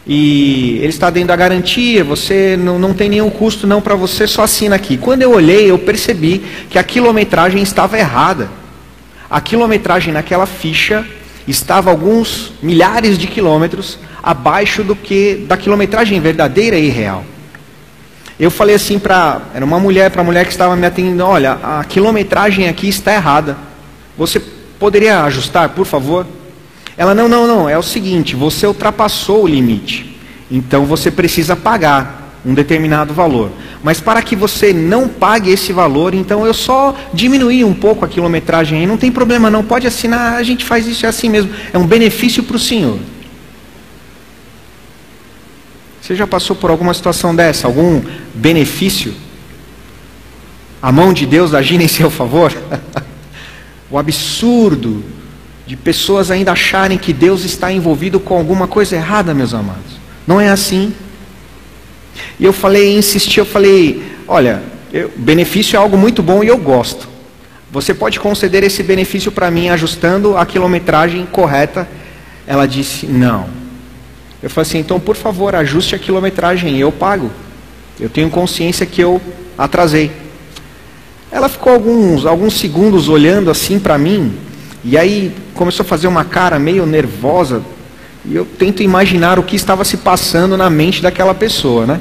e 0.09 0.79
ele 0.79 0.89
está 0.89 1.11
dentro 1.11 1.29
da 1.29 1.37
garantia, 1.37 2.03
você 2.03 2.57
não, 2.57 2.79
não 2.79 2.95
tem 2.95 3.11
nenhum 3.11 3.29
custo 3.29 3.67
não 3.67 3.83
para 3.83 3.95
você, 3.95 4.27
só 4.27 4.45
assina 4.45 4.75
aqui. 4.75 4.97
Quando 4.97 5.21
eu 5.21 5.33
olhei, 5.33 5.71
eu 5.71 5.79
percebi 5.79 6.43
que 6.71 6.79
a 6.79 6.83
quilometragem 6.83 7.63
estava 7.63 7.99
errada. 7.99 8.49
A 9.29 9.39
quilometragem 9.39 10.11
naquela 10.15 10.47
ficha 10.47 11.07
estava 11.47 11.91
alguns 11.91 12.55
milhares 12.63 13.19
de 13.19 13.27
quilômetros 13.27 13.99
abaixo 14.23 14.83
do 14.83 14.97
que 14.97 15.45
da 15.47 15.59
quilometragem 15.59 16.19
verdadeira 16.21 16.79
e 16.79 16.89
real. 16.89 17.23
Eu 18.41 18.51
falei 18.51 18.77
assim 18.77 18.99
para, 18.99 19.43
era 19.53 19.65
uma 19.65 19.79
mulher, 19.79 20.11
para 20.11 20.23
a 20.23 20.25
mulher 20.25 20.47
que 20.47 20.53
estava 20.53 20.75
me 20.75 20.87
atendendo, 20.87 21.23
olha, 21.25 21.59
a 21.63 21.85
quilometragem 21.85 22.67
aqui 22.67 22.89
está 22.89 23.13
errada. 23.13 23.59
Você 24.17 24.41
poderia 24.79 25.23
ajustar, 25.25 25.69
por 25.71 25.85
favor? 25.85 26.27
Ela, 26.99 27.15
não, 27.15 27.29
não, 27.29 27.47
não, 27.47 27.69
é 27.69 27.79
o 27.79 27.83
seguinte: 27.83 28.35
você 28.35 28.67
ultrapassou 28.67 29.45
o 29.45 29.47
limite, 29.47 30.19
então 30.51 30.85
você 30.85 31.13
precisa 31.13 31.55
pagar 31.55 32.41
um 32.45 32.53
determinado 32.53 33.15
valor. 33.15 33.53
Mas 33.85 34.01
para 34.01 34.21
que 34.21 34.35
você 34.35 34.73
não 34.73 35.09
pague 35.09 35.49
esse 35.51 35.73
valor, 35.73 36.13
então 36.13 36.45
eu 36.45 36.53
só 36.53 36.97
diminuí 37.15 37.65
um 37.65 37.73
pouco 37.73 38.05
a 38.05 38.09
quilometragem 38.09 38.81
aí, 38.81 38.87
não 38.87 38.97
tem 38.97 39.13
problema 39.13 39.49
não, 39.49 39.63
pode 39.63 39.87
assinar, 39.87 40.35
a 40.35 40.43
gente 40.43 40.65
faz 40.65 40.89
isso 40.89 41.07
é 41.07 41.09
assim 41.09 41.29
mesmo, 41.29 41.53
é 41.73 41.79
um 41.79 41.87
benefício 41.87 42.43
para 42.43 42.57
o 42.57 42.59
senhor. 42.61 42.99
Você 46.03 46.17
já 46.17 46.27
passou 46.27 46.57
por 46.57 46.71
alguma 46.71 46.95
situação 46.95 47.37
dessa? 47.37 47.67
Algum 47.69 48.03
benefício? 48.35 49.15
A 50.83 50.91
mão 50.91 51.13
de 51.13 51.27
Deus 51.27 51.55
agindo 51.55 51.83
em 51.83 51.89
seu 51.89 52.11
favor? 52.11 52.53
o 53.91 53.99
absurdo 53.99 55.05
de 55.69 55.77
pessoas 55.77 56.31
ainda 56.31 56.53
acharem 56.53 56.97
que 56.97 57.13
Deus 57.13 57.45
está 57.45 57.71
envolvido 57.71 58.19
com 58.19 58.35
alguma 58.39 58.67
coisa 58.67 58.97
errada, 58.97 59.35
meus 59.35 59.53
amados. 59.53 60.01
Não 60.27 60.41
é 60.41 60.49
assim. 60.49 60.95
E 62.41 62.45
eu 62.47 62.55
falei, 62.55 62.97
insisti, 62.97 63.39
eu 63.39 63.45
falei, 63.45 64.03
olha, 64.27 64.63
eu, 64.91 65.13
benefício 65.15 65.77
é 65.77 65.79
algo 65.79 65.99
muito 65.99 66.23
bom 66.23 66.43
e 66.43 66.47
eu 66.47 66.57
gosto. 66.57 67.07
Você 67.71 67.93
pode 67.93 68.19
conceder 68.19 68.65
esse 68.65 68.83
benefício 68.83 69.31
para 69.31 69.51
mim 69.51 69.69
ajustando 69.69 70.39
a 70.39 70.47
quilometragem 70.47 71.27
correta? 71.27 71.87
Ela 72.47 72.65
disse, 72.65 73.05
não. 73.05 73.51
Eu 74.43 74.49
falei 74.49 74.71
assim, 74.71 74.79
então 74.79 74.99
por 74.99 75.17
favor, 75.17 75.55
ajuste 75.55 75.95
a 75.95 75.99
quilometragem 75.99 76.79
eu 76.79 76.91
pago. 76.91 77.31
Eu 78.01 78.09
tenho 78.09 78.31
consciência 78.31 78.87
que 78.87 79.03
eu 79.03 79.21
atrasei. 79.59 80.11
Ela 81.31 81.47
ficou 81.47 81.75
alguns, 81.75 82.25
alguns 82.25 82.55
segundos 82.55 83.11
olhando 83.11 83.51
assim 83.51 83.79
para 83.79 83.99
mim, 83.99 84.48
e 84.85 84.97
aí 84.97 85.35
começou 85.55 85.85
a 85.85 85.87
fazer 85.87 86.07
uma 86.07 86.25
cara 86.25 86.59
meio 86.59 86.87
nervosa. 86.87 87.63
E 88.25 88.35
eu 88.35 88.45
tento 88.45 88.83
imaginar 88.83 89.39
o 89.39 89.43
que 89.43 89.57
estava 89.57 89.85
se 89.85 89.97
passando 89.97 90.57
na 90.57 90.71
mente 90.71 91.03
daquela 91.03 91.35
pessoa, 91.35 91.87
né? 91.87 92.01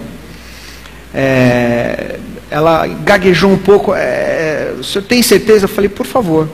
É, 1.14 2.20
ela 2.50 2.86
gaguejou 2.88 3.52
um 3.52 3.58
pouco. 3.58 3.94
É, 3.96 4.74
o 4.78 4.84
senhor 4.84 5.06
tem 5.06 5.22
certeza? 5.24 5.66
Eu 5.66 5.70
falei, 5.70 5.90
por 5.90 6.06
favor. 6.06 6.48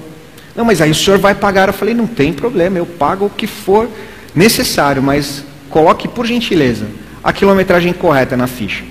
Não, 0.56 0.64
mas 0.64 0.82
aí 0.82 0.92
o 0.92 0.96
senhor 0.96 1.20
vai 1.20 1.36
pagar. 1.36 1.70
Eu 1.70 1.74
falei, 1.74 1.94
não 1.94 2.08
tem 2.08 2.32
problema, 2.32 2.78
eu 2.78 2.86
pago 2.86 3.26
o 3.26 3.30
que 3.30 3.48
for 3.48 3.90
necessário, 4.36 5.02
mas 5.02 5.44
coloque, 5.70 6.08
por 6.08 6.26
gentileza, 6.26 6.86
a 7.24 7.34
quilometragem 7.34 7.94
correta 7.94 8.38
na 8.38 8.48
ficha. 8.48 8.84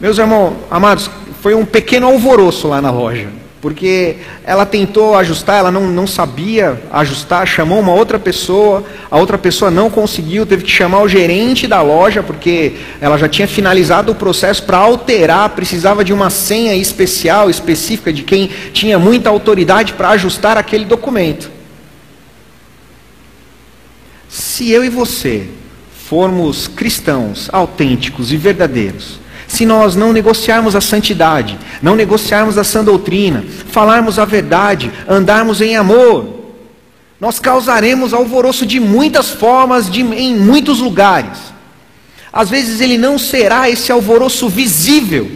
Meus 0.00 0.18
irmãos, 0.18 0.56
amados, 0.70 1.10
foi 1.40 1.54
um 1.54 1.64
pequeno 1.64 2.06
alvoroço 2.06 2.68
lá 2.68 2.80
na 2.80 2.90
loja 2.90 3.41
porque 3.62 4.16
ela 4.44 4.66
tentou 4.66 5.14
ajustar, 5.14 5.60
ela 5.60 5.70
não, 5.70 5.86
não 5.86 6.04
sabia 6.04 6.82
ajustar, 6.90 7.46
chamou 7.46 7.78
uma 7.78 7.94
outra 7.94 8.18
pessoa, 8.18 8.82
a 9.08 9.16
outra 9.16 9.38
pessoa 9.38 9.70
não 9.70 9.88
conseguiu, 9.88 10.44
teve 10.44 10.64
que 10.64 10.70
chamar 10.70 11.00
o 11.00 11.08
gerente 11.08 11.68
da 11.68 11.80
loja, 11.80 12.24
porque 12.24 12.72
ela 13.00 13.16
já 13.16 13.28
tinha 13.28 13.46
finalizado 13.46 14.10
o 14.10 14.16
processo 14.16 14.64
para 14.64 14.78
alterar, 14.78 15.48
precisava 15.50 16.04
de 16.04 16.12
uma 16.12 16.28
senha 16.28 16.74
especial, 16.74 17.48
específica, 17.48 18.12
de 18.12 18.24
quem 18.24 18.50
tinha 18.72 18.98
muita 18.98 19.30
autoridade 19.30 19.92
para 19.92 20.08
ajustar 20.10 20.58
aquele 20.58 20.84
documento. 20.84 21.48
Se 24.28 24.72
eu 24.72 24.84
e 24.84 24.88
você 24.88 25.46
formos 26.08 26.66
cristãos 26.66 27.48
autênticos 27.52 28.32
e 28.32 28.36
verdadeiros, 28.36 29.20
se 29.52 29.66
nós 29.66 29.94
não 29.94 30.14
negociarmos 30.14 30.74
a 30.74 30.80
santidade, 30.80 31.58
não 31.82 31.94
negociarmos 31.94 32.56
a 32.56 32.64
sã 32.64 32.82
doutrina, 32.82 33.44
falarmos 33.66 34.18
a 34.18 34.24
verdade, 34.24 34.90
andarmos 35.06 35.60
em 35.60 35.76
amor, 35.76 36.40
nós 37.20 37.38
causaremos 37.38 38.14
alvoroço 38.14 38.64
de 38.64 38.80
muitas 38.80 39.28
formas, 39.28 39.90
de, 39.90 40.00
em 40.00 40.34
muitos 40.34 40.78
lugares. 40.78 41.52
Às 42.32 42.48
vezes 42.48 42.80
ele 42.80 42.96
não 42.96 43.18
será 43.18 43.68
esse 43.68 43.92
alvoroço 43.92 44.48
visível, 44.48 45.30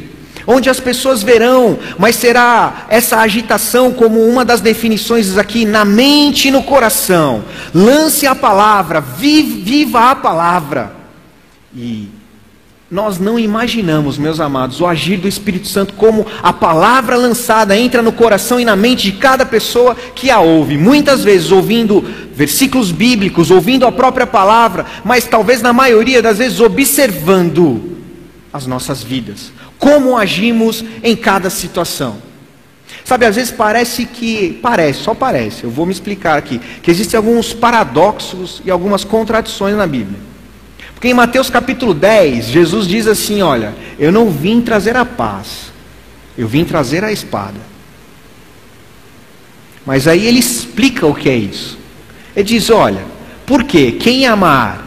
onde 0.47 0.71
as 0.71 0.81
pessoas 0.81 1.23
verão, 1.23 1.79
mas 1.99 2.17
será 2.17 2.87
essa 2.89 3.19
agitação 3.19 3.93
como 3.93 4.27
uma 4.27 4.47
das 4.47 4.63
definições 4.63 5.37
aqui, 5.37 5.67
na 5.67 5.85
mente 5.85 6.49
e 6.49 6.51
no 6.51 6.63
coração. 6.63 7.45
Lance 7.75 8.27
a 8.27 8.35
palavra, 8.35 8.99
viva 8.99 10.11
a 10.11 10.17
palavra. 10.17 10.97
E 11.77 12.16
nós 12.89 13.19
não 13.19 13.37
imaginamos, 13.37 14.17
meus 14.17 14.39
amados, 14.39 14.81
o 14.81 14.87
agir 14.87 15.17
do 15.17 15.27
Espírito 15.27 15.67
Santo 15.67 15.95
como 15.95 16.25
a 16.41 16.53
palavra 16.53 17.17
lançada 17.17 17.77
entra 17.77 18.01
no 18.01 18.13
coração 18.13 18.61
e 18.61 18.65
na 18.65 18.77
mente 18.77 19.11
de 19.11 19.19
cada 19.19 19.45
pessoa 19.45 19.97
que 20.15 20.31
a 20.31 20.39
ouve. 20.39 20.79
Muitas 20.79 21.25
vezes 21.25 21.51
ouvindo 21.51 22.01
versículos 22.33 22.93
bíblicos, 22.93 23.51
ouvindo 23.51 23.87
a 23.87 23.93
própria 23.93 24.27
palavra, 24.27 24.87
mas 25.05 25.25
talvez 25.25 25.61
na 25.61 25.73
maioria 25.73 26.23
das 26.23 26.39
vezes 26.39 26.61
observando 26.61 27.97
as 28.53 28.69
nossas 28.69 29.03
vidas, 29.03 29.51
como 29.79 30.17
agimos 30.17 30.85
em 31.03 31.17
cada 31.17 31.51
situação. 31.51 32.19
Sabe, 33.05 33.27
às 33.27 33.35
vezes 33.35 33.51
parece 33.51 34.05
que, 34.05 34.61
parece, 34.63 35.01
só 35.01 35.13
parece, 35.13 35.65
eu 35.65 35.71
vou 35.71 35.87
me 35.87 35.93
explicar 35.93 36.39
aqui, 36.39 36.61
que 36.83 36.91
existem 36.91 37.19
alguns 37.19 37.53
paradoxos 37.53 38.63
e 38.65 38.71
algumas 38.71 39.03
contradições 39.03 39.77
na 39.77 39.89
Bíblia. 39.89 40.36
Porque 41.07 41.13
em 41.13 41.15
Mateus 41.15 41.49
capítulo 41.49 41.95
10, 41.95 42.47
Jesus 42.47 42.85
diz 42.89 43.07
assim: 43.07 43.41
Olha, 43.41 43.73
eu 43.97 44.11
não 44.11 44.29
vim 44.29 44.61
trazer 44.61 44.97
a 44.97 45.05
paz, 45.05 45.71
eu 46.37 46.49
vim 46.49 46.65
trazer 46.65 47.05
a 47.05 47.13
espada. 47.13 47.61
Mas 49.87 50.09
aí 50.09 50.27
ele 50.27 50.41
explica 50.41 51.07
o 51.07 51.15
que 51.15 51.29
é 51.29 51.37
isso. 51.37 51.79
Ele 52.35 52.45
diz: 52.45 52.71
Olha, 52.71 53.05
por 53.47 53.63
quê? 53.63 53.93
Quem 53.93 54.27
amar 54.27 54.85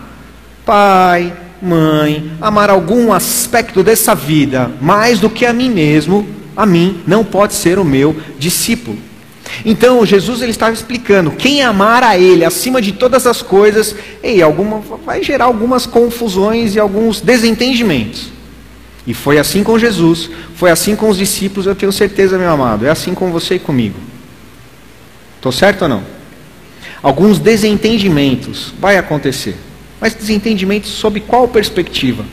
pai, 0.66 1.32
mãe, 1.62 2.34
amar 2.42 2.70
algum 2.70 3.14
aspecto 3.14 3.82
dessa 3.82 4.14
vida 4.14 4.70
mais 4.82 5.22
do 5.22 5.30
que 5.30 5.46
a 5.46 5.54
mim 5.54 5.70
mesmo, 5.70 6.28
a 6.54 6.66
mim 6.66 7.00
não 7.08 7.24
pode 7.24 7.54
ser 7.54 7.80
o 7.80 7.86
meu 7.86 8.14
discípulo. 8.38 8.98
Então 9.66 10.06
Jesus 10.06 10.42
ele 10.42 10.52
estava 10.52 10.74
explicando, 10.74 11.32
quem 11.32 11.62
amar 11.62 12.04
a 12.04 12.18
Ele 12.18 12.46
acima 12.46 12.82
de 12.82 12.92
todas 12.92 13.28
as 13.28 13.42
coisas, 13.42 13.96
ei, 14.24 14.42
alguma, 14.42 14.80
vai 15.06 15.24
gerar 15.24 15.46
algumas 15.46 15.86
confusões 15.86 16.76
e 16.76 16.80
alguns 16.80 17.22
desentendimentos. 17.22 18.32
E 19.06 19.14
foi 19.14 19.40
assim 19.40 19.64
com 19.64 19.80
Jesus, 19.80 20.30
foi 20.56 20.70
assim 20.70 20.96
com 20.96 21.10
os 21.10 21.18
discípulos, 21.18 21.66
eu 21.66 21.76
tenho 21.76 21.92
certeza, 21.92 22.38
meu 22.38 22.50
amado, 22.50 22.86
é 22.86 22.90
assim 22.90 23.14
com 23.14 23.32
você 23.32 23.56
e 23.56 23.60
comigo. 23.60 23.98
Estou 25.36 25.52
certo 25.52 25.84
ou 25.84 25.90
não? 25.90 26.04
Alguns 27.02 27.40
desentendimentos 27.40 28.74
vai 28.80 28.98
acontecer. 28.98 29.56
Mas 30.02 30.14
desentendimentos 30.14 30.92
sob 30.92 31.20
qual 31.22 31.48
perspectiva? 31.48 32.26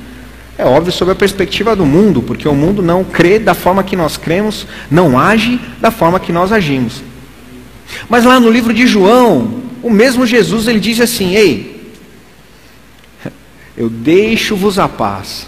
É 0.58 0.64
óbvio 0.64 0.92
sob 0.92 1.12
a 1.12 1.14
perspectiva 1.14 1.76
do 1.76 1.84
mundo, 1.84 2.22
porque 2.22 2.48
o 2.48 2.54
mundo 2.54 2.82
não 2.82 3.04
crê 3.04 3.38
da 3.38 3.54
forma 3.54 3.84
que 3.84 3.94
nós 3.94 4.16
cremos, 4.16 4.66
não 4.90 5.18
age 5.18 5.60
da 5.80 5.90
forma 5.90 6.18
que 6.18 6.32
nós 6.32 6.50
agimos. 6.50 7.02
Mas 8.08 8.24
lá 8.24 8.40
no 8.40 8.50
livro 8.50 8.72
de 8.72 8.86
João, 8.86 9.62
o 9.82 9.90
mesmo 9.90 10.26
Jesus 10.26 10.66
ele 10.66 10.80
diz 10.80 11.00
assim: 11.00 11.34
Ei, 11.34 11.92
eu 13.76 13.90
deixo-vos 13.90 14.78
a 14.78 14.88
paz, 14.88 15.46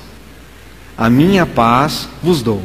a 0.96 1.08
minha 1.08 1.46
paz 1.46 2.08
vos 2.22 2.42
dou. 2.42 2.62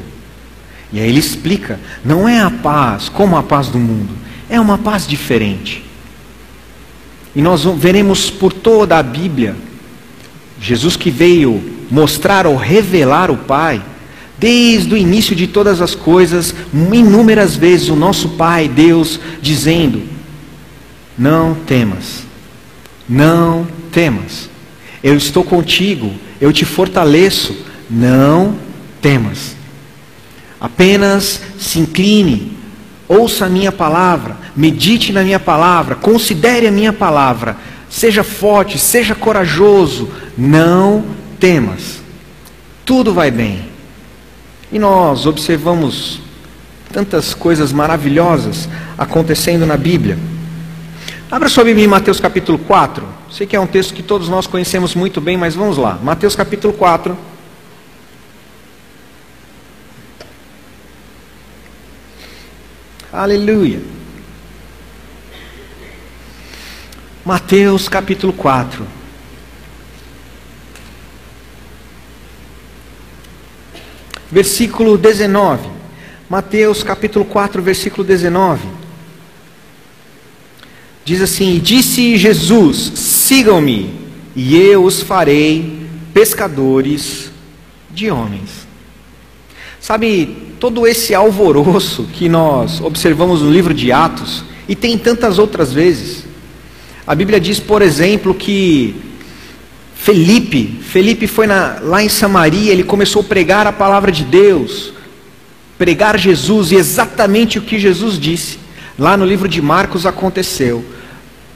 E 0.92 1.00
aí 1.00 1.10
ele 1.10 1.20
explica: 1.20 1.80
não 2.04 2.28
é 2.28 2.42
a 2.42 2.52
paz 2.52 3.10
como 3.10 3.38
a 3.38 3.44
paz 3.44 3.68
do 3.68 3.80
mundo, 3.80 4.14
é 4.50 4.60
uma 4.60 4.78
paz 4.78 5.08
diferente. 5.08 5.84
E 7.36 7.42
nós 7.42 7.64
veremos 7.64 8.30
por 8.30 8.54
toda 8.54 8.98
a 8.98 9.04
Bíblia, 9.04 9.56
Jesus 10.63 10.96
que 10.96 11.12
veio 11.12 11.62
mostrar 11.91 12.48
ou 12.48 12.55
revelar 12.55 13.29
o 13.29 13.36
Pai, 13.36 13.84
desde 14.39 14.93
o 14.93 14.98
início 14.98 15.36
de 15.36 15.46
todas 15.46 15.82
as 15.82 15.93
coisas, 15.93 16.55
inúmeras 16.74 17.53
vezes 17.53 17.89
o 17.89 17.98
nosso 17.98 18.29
Pai, 18.29 18.70
Deus, 18.70 19.20
dizendo: 19.41 20.01
Não 21.17 21.53
temas, 21.53 22.24
não 23.09 23.68
temas, 23.92 24.50
eu 25.03 25.18
estou 25.18 25.44
contigo, 25.44 26.14
eu 26.40 26.53
te 26.53 26.64
fortaleço, 26.64 27.57
não 27.90 28.55
temas. 29.01 29.57
Apenas 30.61 31.42
se 31.59 31.77
incline, 31.79 32.53
ouça 33.05 33.48
a 33.48 33.50
minha 33.50 33.72
palavra, 33.74 34.38
medite 34.55 35.11
na 35.11 35.24
minha 35.24 35.42
palavra, 35.42 35.96
considere 35.96 36.68
a 36.68 36.72
minha 36.72 36.94
palavra, 36.94 37.57
seja 37.94 38.24
forte, 38.24 38.79
seja 38.79 39.14
corajoso, 39.14 40.10
não 40.36 41.06
temas, 41.40 42.01
tudo 42.84 43.14
vai 43.14 43.29
bem. 43.29 43.70
E 44.72 44.79
nós 44.79 45.27
observamos 45.27 46.20
tantas 46.92 47.36
coisas 47.36 47.72
maravilhosas 47.72 48.68
acontecendo 48.98 49.64
na 49.68 49.77
Bíblia. 49.77 50.18
Abra 51.29 51.48
sua 51.48 51.64
Bíblia 51.64 51.86
em 51.86 51.88
Mateus 51.88 52.20
capítulo 52.20 52.58
4. 52.58 53.06
Sei 53.32 53.46
que 53.46 53.56
é 53.56 53.60
um 53.60 53.68
texto 53.68 53.94
que 53.94 54.01
todos 54.01 54.27
nós 54.27 54.48
conhecemos 54.48 54.96
muito 54.96 55.22
bem, 55.22 55.38
mas 55.38 55.53
vamos 55.53 55.77
lá. 55.77 56.00
Mateus 56.01 56.36
capítulo 56.36 56.74
4. 56.74 57.16
Aleluia. 63.12 63.93
Mateus 67.25 67.88
capítulo 67.88 68.33
4. 68.33 69.03
versículo 74.33 74.98
19. 74.98 75.70
Mateus 76.27 76.81
capítulo 76.81 77.24
4, 77.24 77.62
versículo 77.62 78.03
19. 78.03 78.68
Diz 81.05 81.22
assim: 81.22 81.59
Disse 81.59 82.18
Jesus: 82.18 82.94
Sigam-me, 82.96 83.94
e 84.36 84.57
eu 84.57 84.83
os 84.83 85.01
farei 85.01 85.88
pescadores 86.14 87.31
de 87.92 88.09
homens. 88.09 88.68
Sabe, 89.79 90.55
todo 90.59 90.88
esse 90.88 91.14
alvoroço 91.14 92.07
que 92.14 92.27
nós 92.27 92.81
observamos 92.81 93.42
no 93.42 93.51
livro 93.51 93.74
de 93.74 93.92
Atos, 93.92 94.44
e 94.68 94.75
tem 94.75 94.98
tantas 94.98 95.38
outras 95.38 95.72
vezes. 95.72 96.32
A 97.05 97.13
Bíblia 97.13 97.39
diz, 97.39 97.59
por 97.59 97.81
exemplo, 97.81 98.33
que 98.33 98.96
Felipe, 99.94 100.79
Felipe 100.81 101.27
foi 101.27 101.48
na, 101.48 101.79
lá 101.81 102.03
em 102.03 102.09
Samaria, 102.09 102.72
ele 102.72 102.83
começou 102.83 103.22
a 103.22 103.25
pregar 103.25 103.68
a 103.68 103.72
palavra 103.72 104.11
de 104.11 104.24
Deus, 104.24 104.94
pregar 105.77 106.18
Jesus 106.18 106.72
e 106.72 106.75
exatamente 106.75 107.57
o 107.57 107.61
que 107.61 107.79
Jesus 107.79 108.20
disse. 108.20 108.59
Lá 108.98 109.18
no 109.18 109.25
livro 109.25 109.48
de 109.48 109.61
Marcos 109.61 110.05
aconteceu. 110.05 110.83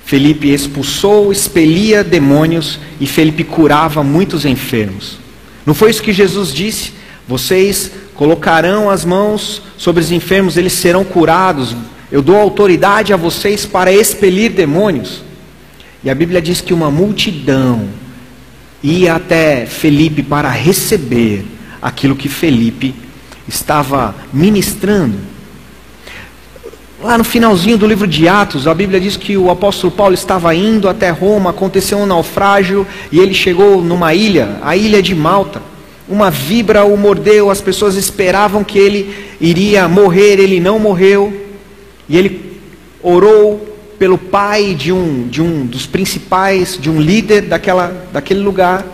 Felipe 0.05 0.49
expulsou, 0.49 1.31
expelia 1.31 2.03
demônios 2.03 2.79
e 2.99 3.05
Felipe 3.05 3.43
curava 3.43 4.03
muitos 4.03 4.45
enfermos. 4.45 5.19
Não 5.65 5.73
foi 5.73 5.91
isso 5.91 6.01
que 6.01 6.13
Jesus 6.13 6.53
disse? 6.53 6.93
Vocês 7.27 7.91
colocarão 8.15 8.89
as 8.89 9.03
mãos 9.03 9.61
sobre 9.77 10.01
os 10.01 10.11
enfermos, 10.11 10.55
eles 10.55 10.71
serão 10.71 11.03
curados. 11.03 11.75
Eu 12.09 12.21
dou 12.21 12.37
autoridade 12.37 13.13
a 13.13 13.17
vocês 13.17 13.65
para 13.65 13.91
expelir 13.91 14.53
demônios. 14.53 15.26
E 16.07 16.09
a 16.09 16.15
Bíblia 16.15 16.41
diz 16.41 16.61
que 16.61 16.73
uma 16.73 16.89
multidão 16.89 17.89
ia 18.81 19.15
até 19.15 19.65
Felipe 19.65 20.23
para 20.23 20.49
receber 20.49 21.45
aquilo 21.81 22.15
que 22.15 22.29
Felipe 22.29 22.95
estava 23.45 24.15
ministrando. 24.31 25.17
Lá 27.03 27.17
no 27.17 27.25
finalzinho 27.25 27.77
do 27.77 27.85
livro 27.85 28.07
de 28.07 28.25
Atos, 28.25 28.67
a 28.69 28.73
Bíblia 28.73 29.01
diz 29.01 29.17
que 29.17 29.35
o 29.35 29.51
apóstolo 29.51 29.91
Paulo 29.91 30.13
estava 30.13 30.55
indo 30.55 30.87
até 30.87 31.09
Roma, 31.09 31.49
aconteceu 31.49 31.97
um 31.97 32.05
naufrágio 32.05 32.87
e 33.11 33.19
ele 33.19 33.33
chegou 33.33 33.81
numa 33.83 34.13
ilha, 34.13 34.59
a 34.61 34.77
ilha 34.77 35.03
de 35.03 35.13
Malta. 35.13 35.61
Uma 36.07 36.31
vibra 36.31 36.85
o 36.85 36.95
mordeu, 36.95 37.51
as 37.51 37.59
pessoas 37.59 37.95
esperavam 37.95 38.63
que 38.63 38.79
ele 38.79 39.13
iria 39.41 39.89
morrer, 39.89 40.39
ele 40.39 40.61
não 40.61 40.79
morreu. 40.79 41.47
E 42.07 42.15
ele 42.15 42.61
orou 43.03 43.76
pelo 43.97 44.17
pai 44.17 44.75
de 44.75 44.91
um, 44.91 45.27
de 45.27 45.41
um 45.41 45.65
dos 45.65 45.85
principais, 45.85 46.77
de 46.79 46.89
um 46.89 47.01
líder 47.01 47.41
daquela, 47.43 48.07
daquele 48.13 48.41
lugar. 48.41 48.85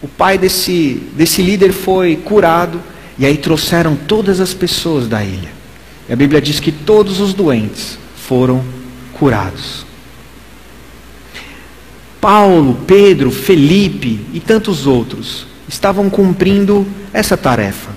O 0.00 0.08
pai 0.08 0.38
desse, 0.38 1.02
desse 1.14 1.42
líder 1.42 1.72
foi 1.72 2.16
curado, 2.16 2.80
e 3.18 3.26
aí 3.26 3.36
trouxeram 3.36 3.94
todas 3.94 4.40
as 4.40 4.52
pessoas 4.52 5.06
da 5.06 5.22
ilha. 5.22 5.50
E 6.08 6.12
a 6.12 6.16
Bíblia 6.16 6.40
diz 6.40 6.58
que 6.58 6.72
todos 6.72 7.20
os 7.20 7.34
doentes 7.34 7.98
foram 8.16 8.64
curados. 9.12 9.86
Paulo, 12.20 12.78
Pedro, 12.86 13.30
Felipe 13.30 14.20
e 14.32 14.40
tantos 14.40 14.86
outros 14.86 15.46
estavam 15.68 16.08
cumprindo 16.08 16.86
essa 17.12 17.36
tarefa. 17.36 17.90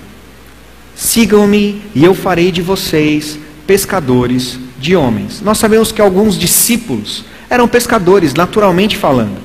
Sigam-me 0.94 1.82
e 1.94 2.04
eu 2.04 2.14
farei 2.14 2.50
de 2.50 2.62
vocês 2.62 3.38
pescadores 3.66 4.58
de 4.78 4.96
homens. 4.96 5.40
Nós 5.40 5.58
sabemos 5.58 5.92
que 5.92 6.00
alguns 6.00 6.38
discípulos 6.38 7.24
eram 7.48 7.68
pescadores, 7.68 8.34
naturalmente 8.34 8.96
falando. 8.96 9.38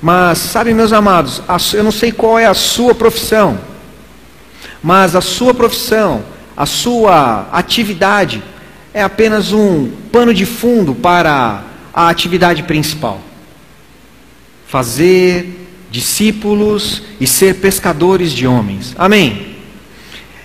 Mas, 0.00 0.38
sabe, 0.38 0.72
meus 0.72 0.92
amados, 0.92 1.42
eu 1.74 1.84
não 1.84 1.92
sei 1.92 2.10
qual 2.10 2.38
é 2.38 2.46
a 2.46 2.54
sua 2.54 2.94
profissão, 2.94 3.60
mas 4.82 5.14
a 5.14 5.20
sua 5.20 5.52
profissão, 5.52 6.24
a 6.56 6.64
sua 6.64 7.48
atividade 7.52 8.42
é 8.94 9.02
apenas 9.02 9.52
um 9.52 9.90
pano 10.10 10.32
de 10.32 10.46
fundo 10.46 10.94
para 10.94 11.64
a 11.92 12.08
atividade 12.08 12.62
principal. 12.62 13.20
Fazer 14.66 15.68
discípulos 15.90 17.02
e 17.20 17.26
ser 17.26 17.56
pescadores 17.56 18.32
de 18.32 18.46
homens. 18.46 18.94
Amém. 18.96 19.56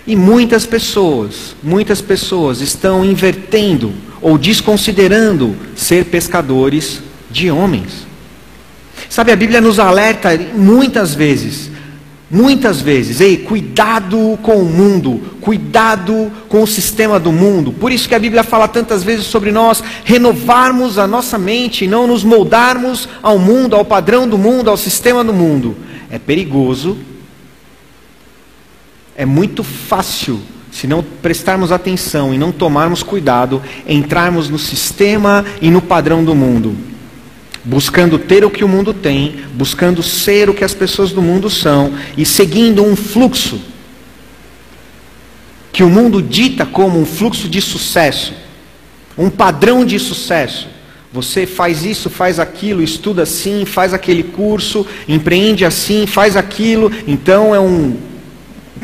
E 0.08 0.16
muitas 0.16 0.66
pessoas, 0.66 1.56
muitas 1.64 2.02
pessoas 2.02 2.62
estão 2.62 3.04
invertendo 3.04 3.94
ou 4.22 4.38
desconsiderando 4.38 5.56
ser 5.76 6.06
pescadores 6.06 7.02
de 7.30 7.50
homens. 7.50 8.06
Sabe, 9.10 9.32
a 9.32 9.36
Bíblia 9.36 9.60
nos 9.60 9.80
alerta 9.80 10.30
muitas 10.56 11.14
vezes 11.14 11.72
Muitas 12.30 12.82
vezes, 12.82 13.22
ei, 13.22 13.38
cuidado 13.38 14.38
com 14.42 14.58
o 14.58 14.66
mundo, 14.66 15.22
cuidado 15.40 16.32
com 16.50 16.64
o 16.64 16.68
sistema 16.68 17.20
do 17.20 17.32
mundo. 17.32 17.72
Por 17.72 17.92
isso 17.92 18.10
que 18.10 18.16
a 18.16 18.20
Bíblia 18.20 18.44
fala 18.44 18.68
tantas 18.68 19.04
vezes 19.04 19.28
sobre 19.28 19.52
nós 19.52 19.84
renovarmos 20.04 20.98
a 20.98 21.06
nossa 21.06 21.38
mente, 21.38 21.86
não 21.86 22.08
nos 22.08 22.24
moldarmos 22.24 23.08
ao 23.22 23.38
mundo, 23.38 23.76
ao 23.76 23.86
padrão 23.86 24.28
do 24.28 24.40
mundo, 24.40 24.72
ao 24.72 24.76
sistema 24.76 25.24
do 25.24 25.32
mundo. 25.32 25.78
É 26.10 26.18
perigoso, 26.18 26.98
é 29.16 29.26
muito 29.26 29.64
fácil, 29.64 30.42
se 30.72 30.88
não 30.88 31.04
prestarmos 31.04 31.72
atenção 31.72 32.34
e 32.34 32.38
não 32.38 32.52
tomarmos 32.52 33.02
cuidado, 33.02 33.62
entrarmos 33.88 34.50
no 34.50 34.60
sistema 34.60 35.46
e 35.62 35.70
no 35.70 35.82
padrão 35.82 36.24
do 36.24 36.36
mundo 36.36 36.76
buscando 37.66 38.20
ter 38.20 38.46
o 38.46 38.52
que 38.52 38.64
o 38.64 38.68
mundo 38.68 38.94
tem, 38.94 39.38
buscando 39.56 40.04
ser 40.04 40.50
o 40.50 40.54
que 40.54 40.64
as 40.64 40.76
pessoas 40.76 41.12
do 41.12 41.22
mundo 41.22 41.50
são 41.50 41.94
e 42.16 42.24
seguindo 42.24 42.84
um 42.84 42.96
fluxo 42.96 43.60
que 45.74 45.84
o 45.84 45.90
mundo 45.90 46.22
dita 46.22 46.66
como 46.66 46.98
um 46.98 47.06
fluxo 47.06 47.50
de 47.50 47.60
sucesso, 47.60 48.34
um 49.18 49.30
padrão 49.30 49.84
de 49.84 50.00
sucesso. 50.00 50.70
Você 51.12 51.46
faz 51.46 51.84
isso, 51.84 52.10
faz 52.10 52.40
aquilo, 52.40 52.82
estuda 52.82 53.24
assim, 53.24 53.66
faz 53.66 53.94
aquele 53.94 54.24
curso, 54.24 54.88
empreende 55.06 55.66
assim, 55.66 56.06
faz 56.06 56.38
aquilo, 56.38 56.90
então 57.06 57.54
é 57.54 57.60
um 57.60 57.98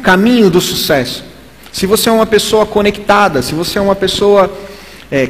caminho 0.02 0.50
do 0.50 0.60
sucesso. 0.60 1.24
Se 1.72 1.86
você 1.86 2.10
é 2.10 2.12
uma 2.12 2.26
pessoa 2.26 2.66
conectada, 2.66 3.42
se 3.42 3.54
você 3.54 3.80
é 3.80 3.82
uma 3.82 3.96
pessoa 3.96 4.52
é, 5.12 5.30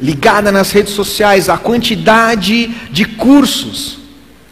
ligada 0.00 0.52
nas 0.52 0.70
redes 0.70 0.92
sociais, 0.92 1.48
a 1.48 1.58
quantidade 1.58 2.68
de 2.90 3.04
cursos 3.04 3.98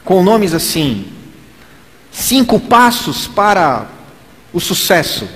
com 0.05 0.23
nomes 0.23 0.55
assim. 0.55 1.07
Cinco 2.11 2.59
passos 2.59 3.27
para 3.27 3.89
o 4.53 4.61
sucesso. 4.61 5.29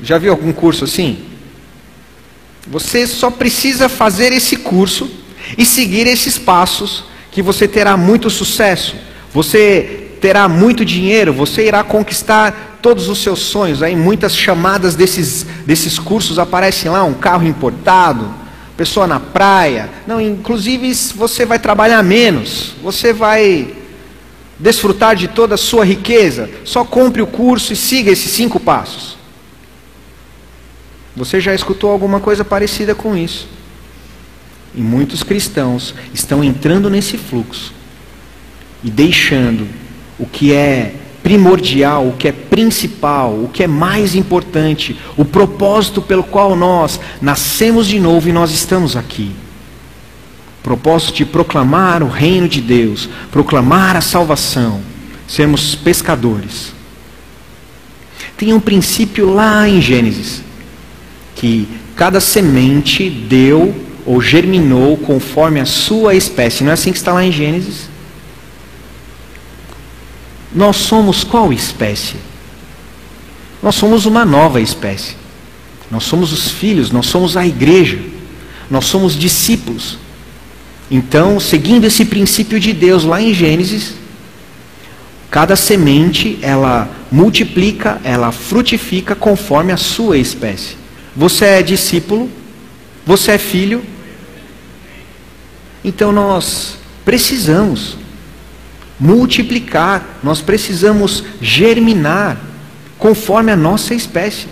Já 0.00 0.18
viu 0.18 0.32
algum 0.32 0.52
curso 0.52 0.84
assim? 0.84 1.24
Você 2.66 3.06
só 3.06 3.30
precisa 3.30 3.88
fazer 3.88 4.32
esse 4.32 4.56
curso 4.56 5.10
e 5.56 5.64
seguir 5.64 6.06
esses 6.06 6.38
passos 6.38 7.04
que 7.30 7.42
você 7.42 7.66
terá 7.66 7.96
muito 7.96 8.30
sucesso. 8.30 8.94
Você 9.32 10.11
terá 10.22 10.48
muito 10.48 10.84
dinheiro, 10.84 11.32
você 11.32 11.66
irá 11.66 11.82
conquistar 11.82 12.78
todos 12.80 13.08
os 13.08 13.18
seus 13.18 13.40
sonhos. 13.40 13.82
Aí 13.82 13.96
muitas 13.96 14.36
chamadas 14.36 14.94
desses, 14.94 15.44
desses 15.66 15.98
cursos 15.98 16.38
aparecem 16.38 16.88
lá, 16.88 17.02
um 17.02 17.12
carro 17.12 17.44
importado, 17.44 18.32
pessoa 18.76 19.04
na 19.04 19.18
praia. 19.18 19.90
Não, 20.06 20.20
inclusive 20.20 20.94
você 21.16 21.44
vai 21.44 21.58
trabalhar 21.58 22.00
menos, 22.04 22.72
você 22.80 23.12
vai 23.12 23.74
desfrutar 24.60 25.16
de 25.16 25.26
toda 25.26 25.56
a 25.56 25.58
sua 25.58 25.84
riqueza. 25.84 26.48
Só 26.64 26.84
compre 26.84 27.20
o 27.20 27.26
curso 27.26 27.72
e 27.72 27.76
siga 27.76 28.12
esses 28.12 28.30
cinco 28.30 28.60
passos. 28.60 29.18
Você 31.16 31.40
já 31.40 31.52
escutou 31.52 31.90
alguma 31.90 32.20
coisa 32.20 32.44
parecida 32.44 32.94
com 32.94 33.16
isso? 33.16 33.48
E 34.72 34.80
muitos 34.80 35.24
cristãos 35.24 35.96
estão 36.14 36.44
entrando 36.44 36.88
nesse 36.88 37.18
fluxo 37.18 37.74
e 38.84 38.88
deixando 38.88 39.81
o 40.22 40.26
que 40.26 40.52
é 40.52 40.94
primordial, 41.20 42.06
o 42.06 42.12
que 42.12 42.28
é 42.28 42.32
principal, 42.32 43.32
o 43.32 43.50
que 43.52 43.64
é 43.64 43.66
mais 43.66 44.14
importante, 44.14 44.96
o 45.16 45.24
propósito 45.24 46.00
pelo 46.00 46.22
qual 46.22 46.54
nós 46.54 47.00
nascemos 47.20 47.88
de 47.88 47.98
novo 47.98 48.28
e 48.28 48.32
nós 48.32 48.52
estamos 48.52 48.96
aqui. 48.96 49.32
Propósito 50.62 51.14
de 51.14 51.24
proclamar 51.24 52.04
o 52.04 52.08
reino 52.08 52.48
de 52.48 52.60
Deus, 52.60 53.08
proclamar 53.32 53.96
a 53.96 54.00
salvação, 54.00 54.80
sermos 55.26 55.74
pescadores. 55.74 56.72
Tem 58.36 58.52
um 58.52 58.60
princípio 58.60 59.28
lá 59.28 59.68
em 59.68 59.80
Gênesis, 59.80 60.40
que 61.34 61.68
cada 61.96 62.20
semente 62.20 63.10
deu 63.10 63.74
ou 64.06 64.20
germinou 64.20 64.96
conforme 64.96 65.58
a 65.58 65.66
sua 65.66 66.14
espécie. 66.14 66.62
Não 66.62 66.70
é 66.70 66.74
assim 66.74 66.92
que 66.92 66.98
está 66.98 67.12
lá 67.12 67.24
em 67.24 67.32
Gênesis? 67.32 67.91
Nós 70.54 70.76
somos 70.76 71.24
qual 71.24 71.52
espécie? 71.52 72.16
Nós 73.62 73.74
somos 73.74 74.06
uma 74.06 74.24
nova 74.24 74.60
espécie. 74.60 75.16
Nós 75.90 76.04
somos 76.04 76.32
os 76.32 76.50
filhos, 76.50 76.90
nós 76.90 77.06
somos 77.06 77.36
a 77.36 77.46
igreja, 77.46 77.98
nós 78.70 78.86
somos 78.86 79.14
discípulos. 79.14 79.98
Então, 80.90 81.38
seguindo 81.38 81.84
esse 81.84 82.04
princípio 82.04 82.58
de 82.58 82.72
Deus 82.72 83.04
lá 83.04 83.20
em 83.20 83.32
Gênesis, 83.34 83.94
cada 85.30 85.54
semente 85.54 86.38
ela 86.42 86.88
multiplica, 87.10 88.00
ela 88.04 88.32
frutifica 88.32 89.14
conforme 89.14 89.72
a 89.72 89.76
sua 89.76 90.16
espécie. 90.16 90.76
Você 91.14 91.44
é 91.44 91.62
discípulo, 91.62 92.30
você 93.04 93.32
é 93.32 93.38
filho, 93.38 93.82
então 95.84 96.10
nós 96.10 96.78
precisamos 97.04 97.98
multiplicar, 99.02 100.20
nós 100.22 100.40
precisamos 100.40 101.24
germinar 101.40 102.38
conforme 102.96 103.50
a 103.50 103.56
nossa 103.56 103.94
espécie. 103.94 104.46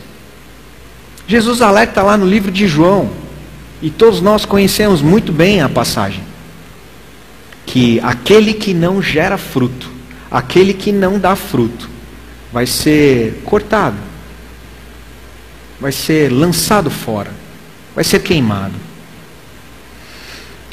Jesus 1.28 1.62
alerta 1.62 2.02
lá 2.02 2.16
no 2.16 2.26
livro 2.26 2.50
de 2.50 2.66
João, 2.66 3.12
e 3.80 3.90
todos 3.90 4.20
nós 4.20 4.44
conhecemos 4.44 5.00
muito 5.00 5.32
bem 5.32 5.62
a 5.62 5.68
passagem, 5.68 6.24
que 7.64 8.00
aquele 8.00 8.52
que 8.52 8.74
não 8.74 9.00
gera 9.00 9.38
fruto, 9.38 9.88
aquele 10.28 10.74
que 10.74 10.90
não 10.90 11.16
dá 11.16 11.36
fruto, 11.36 11.88
vai 12.52 12.66
ser 12.66 13.40
cortado, 13.44 13.96
vai 15.80 15.92
ser 15.92 16.32
lançado 16.32 16.90
fora, 16.90 17.30
vai 17.94 18.02
ser 18.02 18.18
queimado. 18.18 18.74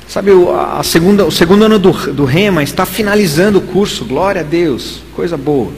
Sabe, 0.08 0.32
a 0.32 0.84
segunda, 0.84 1.26
o 1.26 1.32
segundo 1.32 1.66
ano 1.66 1.78
do, 1.78 1.92
do 2.14 2.24
Rema 2.24 2.64
está 2.64 2.86
finalizando 2.86 3.58
o 3.58 3.62
curso, 3.62 4.06
glória 4.06 4.40
a 4.40 4.44
Deus, 4.44 5.02
coisa 5.14 5.36
boa. 5.36 5.74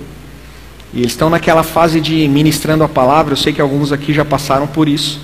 E 0.94 1.00
eles 1.00 1.14
estão 1.14 1.32
naquela 1.32 1.64
fase 1.64 2.00
de 2.00 2.28
ministrando 2.28 2.84
a 2.84 2.88
palavra, 2.88 3.34
eu 3.34 3.38
sei 3.38 3.52
que 3.52 3.60
alguns 3.60 3.92
aqui 3.92 4.14
já 4.14 4.24
passaram 4.24 4.68
por 4.68 4.88
isso. 4.88 5.20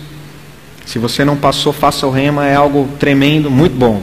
Se 0.88 0.98
você 0.98 1.24
não 1.24 1.36
passou, 1.36 1.72
faça 1.72 2.08
o 2.08 2.10
Rema, 2.10 2.48
é 2.48 2.56
algo 2.56 2.90
tremendo, 3.00 3.52
muito 3.52 3.76
bom. 3.76 4.02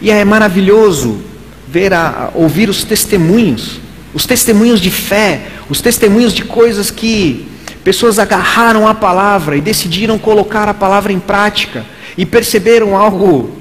E 0.00 0.10
é 0.10 0.24
maravilhoso 0.24 1.20
ver 1.68 1.92
a, 1.92 2.30
ouvir 2.34 2.70
os 2.70 2.82
testemunhos, 2.82 3.78
os 4.14 4.24
testemunhos 4.24 4.80
de 4.80 4.90
fé, 4.90 5.48
os 5.68 5.82
testemunhos 5.82 6.32
de 6.32 6.44
coisas 6.44 6.90
que 6.90 7.46
pessoas 7.84 8.18
agarraram 8.18 8.88
a 8.88 8.94
palavra 8.94 9.54
e 9.54 9.60
decidiram 9.60 10.18
colocar 10.18 10.66
a 10.66 10.72
palavra 10.74 11.12
em 11.12 11.20
prática 11.20 11.84
e 12.16 12.24
perceberam 12.24 12.96
algo 12.96 13.59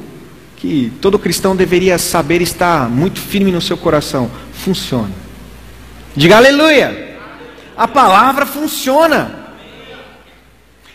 que 0.59 0.91
todo 0.99 1.17
cristão 1.17 1.55
deveria 1.55 1.97
saber 1.97 2.41
estar 2.41 2.89
muito 2.89 3.19
firme 3.19 3.49
no 3.49 3.61
seu 3.61 3.77
coração. 3.77 4.29
Funciona. 4.53 5.11
Diga 6.15 6.35
aleluia. 6.35 7.17
A 7.77 7.87
palavra 7.87 8.45
funciona. 8.45 9.55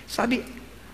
Sabe, 0.06 0.44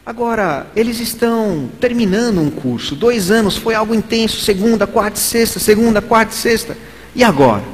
agora, 0.07 0.69
eles 0.77 1.01
estão 1.01 1.69
terminando 1.81 2.41
um 2.41 2.49
curso. 2.49 2.95
Dois 2.95 3.31
anos 3.31 3.57
foi 3.57 3.75
algo 3.75 3.93
intenso. 3.93 4.41
Segunda, 4.41 4.87
quarta 4.87 5.19
e 5.19 5.23
sexta. 5.23 5.59
Segunda, 5.59 6.01
quarta 6.01 6.33
e 6.33 6.37
sexta. 6.37 6.79
E 7.15 7.25
agora? 7.25 7.65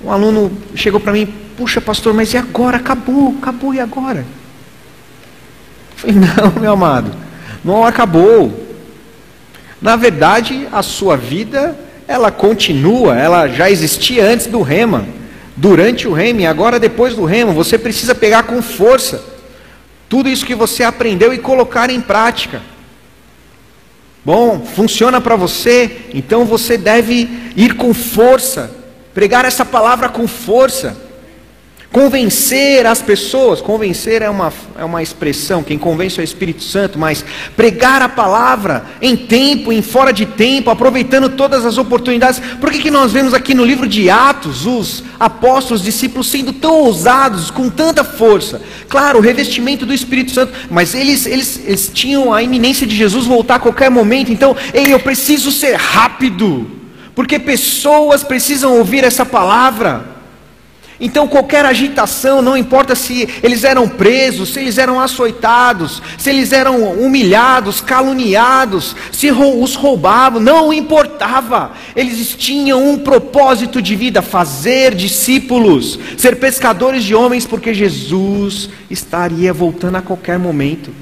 Um 0.00 0.12
aluno 0.12 0.56
chegou 0.76 1.00
para 1.00 1.12
mim, 1.12 1.26
puxa 1.56 1.80
pastor, 1.80 2.14
mas 2.14 2.32
e 2.32 2.36
agora? 2.36 2.76
Acabou, 2.76 3.36
acabou, 3.42 3.74
e 3.74 3.80
agora? 3.80 4.20
Eu 5.90 5.96
falei, 5.96 6.16
não, 6.16 6.60
meu 6.60 6.72
amado 6.72 7.21
não 7.64 7.84
acabou. 7.84 8.52
Na 9.80 9.96
verdade, 9.96 10.68
a 10.72 10.82
sua 10.82 11.16
vida, 11.16 11.78
ela 12.06 12.30
continua, 12.30 13.18
ela 13.18 13.48
já 13.48 13.70
existia 13.70 14.24
antes 14.24 14.46
do 14.46 14.62
rema, 14.62 15.06
durante 15.56 16.06
o 16.06 16.12
rema 16.12 16.42
e 16.42 16.46
agora 16.46 16.78
depois 16.78 17.14
do 17.14 17.24
rema. 17.24 17.52
Você 17.52 17.78
precisa 17.78 18.14
pegar 18.14 18.44
com 18.44 18.62
força 18.62 19.32
tudo 20.12 20.28
isso 20.28 20.44
que 20.44 20.54
você 20.54 20.84
aprendeu 20.84 21.32
e 21.32 21.38
colocar 21.38 21.88
em 21.88 21.98
prática. 21.98 22.60
Bom, 24.22 24.60
funciona 24.60 25.22
para 25.22 25.36
você, 25.36 26.02
então 26.12 26.44
você 26.44 26.76
deve 26.76 27.50
ir 27.56 27.76
com 27.76 27.94
força, 27.94 28.70
pregar 29.14 29.46
essa 29.46 29.64
palavra 29.64 30.10
com 30.10 30.28
força. 30.28 30.94
Convencer 31.92 32.86
as 32.86 33.02
pessoas, 33.02 33.60
convencer 33.60 34.22
é 34.22 34.30
uma, 34.30 34.50
é 34.78 34.84
uma 34.84 35.02
expressão, 35.02 35.62
quem 35.62 35.76
convence 35.76 36.18
é 36.18 36.22
o 36.22 36.24
Espírito 36.24 36.62
Santo, 36.62 36.98
mas 36.98 37.22
pregar 37.54 38.00
a 38.00 38.08
palavra 38.08 38.86
em 39.02 39.14
tempo, 39.14 39.70
em 39.70 39.82
fora 39.82 40.10
de 40.10 40.24
tempo, 40.24 40.70
aproveitando 40.70 41.28
todas 41.28 41.66
as 41.66 41.76
oportunidades. 41.76 42.40
Por 42.58 42.70
que, 42.70 42.78
que 42.78 42.90
nós 42.90 43.12
vemos 43.12 43.34
aqui 43.34 43.52
no 43.52 43.62
livro 43.62 43.86
de 43.86 44.08
Atos 44.08 44.64
os 44.64 45.04
apóstolos, 45.20 45.82
discípulos 45.82 46.30
sendo 46.30 46.54
tão 46.54 46.76
ousados, 46.80 47.50
com 47.50 47.68
tanta 47.68 48.02
força? 48.02 48.62
Claro, 48.88 49.18
o 49.18 49.22
revestimento 49.22 49.84
do 49.84 49.92
Espírito 49.92 50.30
Santo, 50.30 50.54
mas 50.70 50.94
eles, 50.94 51.26
eles, 51.26 51.60
eles 51.62 51.90
tinham 51.92 52.32
a 52.32 52.42
iminência 52.42 52.86
de 52.86 52.96
Jesus 52.96 53.26
voltar 53.26 53.56
a 53.56 53.60
qualquer 53.60 53.90
momento, 53.90 54.32
então, 54.32 54.56
ei, 54.72 54.94
eu 54.94 54.98
preciso 54.98 55.52
ser 55.52 55.74
rápido, 55.74 56.70
porque 57.14 57.38
pessoas 57.38 58.24
precisam 58.24 58.78
ouvir 58.78 59.04
essa 59.04 59.26
palavra. 59.26 60.11
Então, 61.04 61.26
qualquer 61.26 61.64
agitação, 61.64 62.40
não 62.40 62.56
importa 62.56 62.94
se 62.94 63.28
eles 63.42 63.64
eram 63.64 63.88
presos, 63.88 64.50
se 64.50 64.60
eles 64.60 64.78
eram 64.78 65.00
açoitados, 65.00 66.00
se 66.16 66.30
eles 66.30 66.52
eram 66.52 66.92
humilhados, 66.92 67.80
caluniados, 67.80 68.94
se 69.10 69.28
os 69.32 69.74
roubavam, 69.74 70.40
não 70.40 70.72
importava. 70.72 71.72
Eles 71.96 72.36
tinham 72.36 72.88
um 72.88 72.96
propósito 72.96 73.82
de 73.82 73.96
vida: 73.96 74.22
fazer 74.22 74.94
discípulos, 74.94 75.98
ser 76.16 76.36
pescadores 76.36 77.02
de 77.02 77.16
homens, 77.16 77.44
porque 77.44 77.74
Jesus 77.74 78.70
estaria 78.88 79.52
voltando 79.52 79.96
a 79.96 80.02
qualquer 80.02 80.38
momento. 80.38 80.94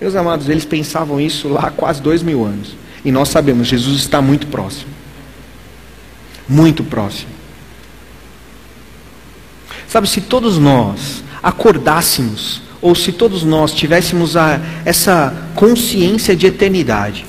Meus 0.00 0.14
amados, 0.14 0.48
eles 0.48 0.64
pensavam 0.64 1.20
isso 1.20 1.48
lá 1.48 1.62
há 1.62 1.70
quase 1.72 2.00
dois 2.00 2.22
mil 2.22 2.44
anos. 2.44 2.76
E 3.04 3.10
nós 3.10 3.28
sabemos, 3.28 3.66
Jesus 3.66 3.98
está 3.98 4.22
muito 4.22 4.46
próximo. 4.46 4.90
Muito 6.48 6.84
próximo. 6.84 7.35
Sabe, 9.96 10.10
se 10.10 10.20
todos 10.20 10.58
nós 10.58 11.24
acordássemos, 11.42 12.60
ou 12.82 12.94
se 12.94 13.12
todos 13.12 13.42
nós 13.44 13.72
tivéssemos 13.72 14.36
a, 14.36 14.60
essa 14.84 15.34
consciência 15.54 16.36
de 16.36 16.46
eternidade, 16.46 17.24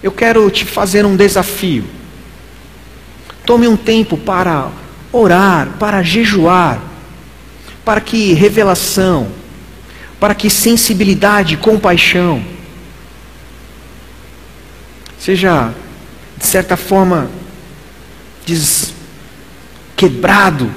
eu 0.00 0.12
quero 0.12 0.48
te 0.52 0.64
fazer 0.64 1.04
um 1.04 1.16
desafio. 1.16 1.84
Tome 3.44 3.66
um 3.66 3.76
tempo 3.76 4.16
para 4.16 4.68
orar, 5.10 5.70
para 5.80 6.00
jejuar, 6.00 6.80
para 7.84 8.00
que 8.00 8.32
revelação, 8.34 9.26
para 10.20 10.36
que 10.36 10.48
sensibilidade, 10.48 11.56
compaixão, 11.56 12.40
seja, 15.18 15.74
de 16.36 16.46
certa 16.46 16.76
forma, 16.76 17.28
quebrado 19.96 20.72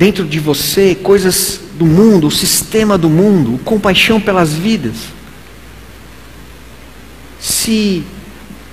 dentro 0.00 0.24
de 0.24 0.40
você 0.40 0.94
coisas 0.94 1.60
do 1.74 1.84
mundo, 1.84 2.28
o 2.28 2.30
sistema 2.30 2.96
do 2.96 3.10
mundo, 3.10 3.60
compaixão 3.66 4.18
pelas 4.18 4.54
vidas. 4.54 4.96
Se 7.38 8.02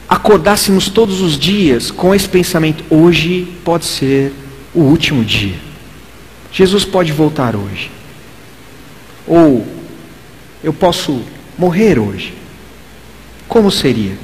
acordássemos 0.07 0.87
todos 0.87 1.19
os 1.19 1.37
dias 1.37 1.91
com 1.91 2.15
esse 2.15 2.29
pensamento, 2.29 2.81
hoje 2.89 3.45
pode 3.65 3.83
ser 3.83 4.31
o 4.73 4.79
último 4.79 5.21
dia. 5.25 5.55
Jesus 6.49 6.85
pode 6.85 7.11
voltar 7.11 7.57
hoje. 7.57 7.91
Ou 9.27 9.67
eu 10.63 10.71
posso 10.71 11.21
morrer 11.57 11.99
hoje. 11.99 12.33
Como 13.49 13.69
seria? 13.69 14.17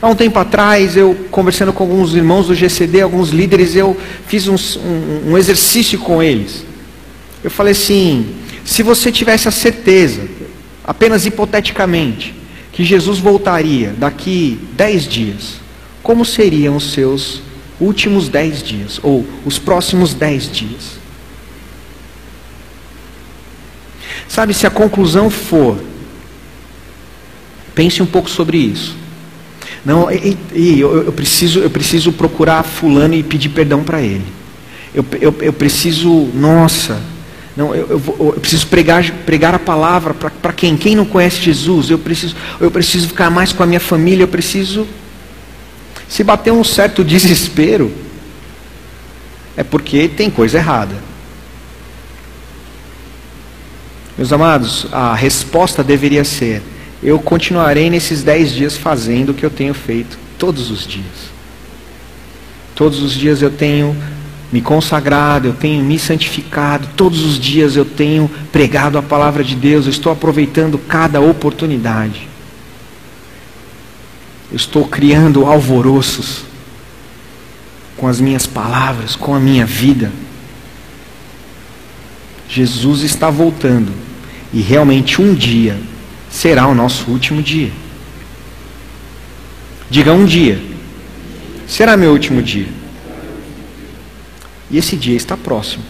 Há 0.00 0.08
um 0.08 0.14
tempo 0.14 0.38
atrás, 0.38 0.96
eu 0.96 1.14
conversando 1.30 1.72
com 1.72 1.84
alguns 1.84 2.14
irmãos 2.14 2.48
do 2.48 2.54
GCD, 2.54 3.00
alguns 3.00 3.30
líderes, 3.30 3.74
eu 3.76 3.96
fiz 4.26 4.48
um, 4.48 4.56
um, 4.56 5.32
um 5.32 5.38
exercício 5.38 5.98
com 5.98 6.22
eles. 6.22 6.64
Eu 7.42 7.50
falei 7.50 7.72
assim: 7.72 8.34
se 8.64 8.82
você 8.82 9.12
tivesse 9.12 9.48
a 9.48 9.50
certeza, 9.50 10.22
apenas 10.84 11.26
hipoteticamente, 11.26 12.34
que 12.72 12.84
Jesus 12.84 13.18
voltaria 13.18 13.94
daqui 13.96 14.58
dez 14.72 15.06
dias, 15.06 15.60
como 16.02 16.24
seriam 16.24 16.76
os 16.76 16.92
seus 16.92 17.40
últimos 17.80 18.28
dez 18.28 18.62
dias, 18.62 18.98
ou 19.02 19.24
os 19.44 19.58
próximos 19.58 20.12
dez 20.12 20.50
dias? 20.50 20.98
Sabe, 24.26 24.52
se 24.52 24.66
a 24.66 24.70
conclusão 24.70 25.30
for, 25.30 25.78
pense 27.74 28.02
um 28.02 28.06
pouco 28.06 28.28
sobre 28.28 28.56
isso. 28.56 29.03
Não, 29.84 30.10
e, 30.10 30.36
e, 30.54 30.80
eu, 30.80 31.04
eu, 31.04 31.12
preciso, 31.12 31.60
eu 31.60 31.70
preciso 31.70 32.12
procurar 32.12 32.62
fulano 32.62 33.14
e 33.14 33.22
pedir 33.22 33.50
perdão 33.50 33.82
para 33.82 34.00
ele. 34.00 34.24
Eu, 34.94 35.04
eu, 35.20 35.34
eu, 35.40 35.52
preciso, 35.52 36.08
nossa, 36.34 37.00
não, 37.56 37.74
eu, 37.74 37.88
eu, 37.88 38.02
eu 38.34 38.40
preciso 38.40 38.66
pregar, 38.66 39.08
pregar 39.26 39.54
a 39.54 39.58
palavra 39.58 40.14
para 40.14 40.52
quem? 40.52 40.76
Quem 40.76 40.96
não 40.96 41.04
conhece 41.04 41.40
Jesus? 41.40 41.90
Eu 41.90 41.98
preciso, 41.98 42.34
eu 42.60 42.70
preciso 42.70 43.08
ficar 43.08 43.30
mais 43.30 43.52
com 43.52 43.62
a 43.62 43.66
minha 43.66 43.80
família, 43.80 44.24
eu 44.24 44.28
preciso. 44.28 44.86
Se 46.08 46.24
bater 46.24 46.52
um 46.52 46.64
certo 46.64 47.02
desespero, 47.04 47.92
é 49.56 49.62
porque 49.62 50.08
tem 50.08 50.30
coisa 50.30 50.58
errada. 50.58 50.94
Meus 54.16 54.32
amados, 54.32 54.86
a 54.92 55.14
resposta 55.14 55.82
deveria 55.82 56.24
ser: 56.24 56.62
eu 57.04 57.18
continuarei 57.18 57.90
nesses 57.90 58.22
dez 58.22 58.50
dias 58.50 58.78
fazendo 58.78 59.30
o 59.30 59.34
que 59.34 59.44
eu 59.44 59.50
tenho 59.50 59.74
feito 59.74 60.18
todos 60.38 60.70
os 60.70 60.86
dias. 60.86 61.34
Todos 62.74 63.02
os 63.02 63.12
dias 63.12 63.42
eu 63.42 63.50
tenho 63.50 63.94
me 64.50 64.62
consagrado, 64.62 65.48
eu 65.48 65.52
tenho 65.52 65.84
me 65.84 65.98
santificado, 65.98 66.88
todos 66.96 67.20
os 67.20 67.38
dias 67.38 67.76
eu 67.76 67.84
tenho 67.84 68.30
pregado 68.50 68.96
a 68.96 69.02
palavra 69.02 69.44
de 69.44 69.54
Deus, 69.54 69.84
eu 69.84 69.90
estou 69.90 70.10
aproveitando 70.10 70.78
cada 70.78 71.20
oportunidade. 71.20 72.26
Eu 74.50 74.56
estou 74.56 74.86
criando 74.86 75.44
alvoroços 75.44 76.44
com 77.98 78.08
as 78.08 78.18
minhas 78.18 78.46
palavras, 78.46 79.14
com 79.14 79.34
a 79.34 79.40
minha 79.40 79.66
vida. 79.66 80.10
Jesus 82.48 83.02
está 83.02 83.28
voltando 83.28 83.92
e 84.52 84.60
realmente 84.60 85.20
um 85.20 85.34
dia 85.34 85.78
será 86.30 86.66
o 86.66 86.74
nosso 86.74 87.10
último 87.10 87.42
dia. 87.42 87.72
Diga 89.90 90.12
um 90.12 90.24
dia. 90.24 90.60
Será 91.66 91.96
meu 91.96 92.12
último 92.12 92.42
dia. 92.42 92.68
E 94.70 94.78
esse 94.78 94.96
dia 94.96 95.16
está 95.16 95.36
próximo. 95.36 95.84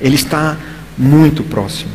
Ele 0.00 0.14
está 0.14 0.56
muito 0.96 1.42
próximo. 1.42 1.90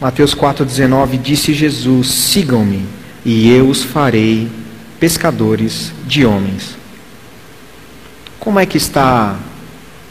Mateus 0.00 0.34
4,19 0.34 1.20
disse 1.20 1.54
Jesus: 1.54 2.08
Sigam-me, 2.08 2.86
e 3.24 3.50
eu 3.50 3.68
os 3.68 3.82
farei 3.82 4.48
pescadores 5.00 5.92
de 6.06 6.24
homens. 6.24 6.76
Como 8.38 8.60
é 8.60 8.66
que 8.66 8.76
está 8.76 9.36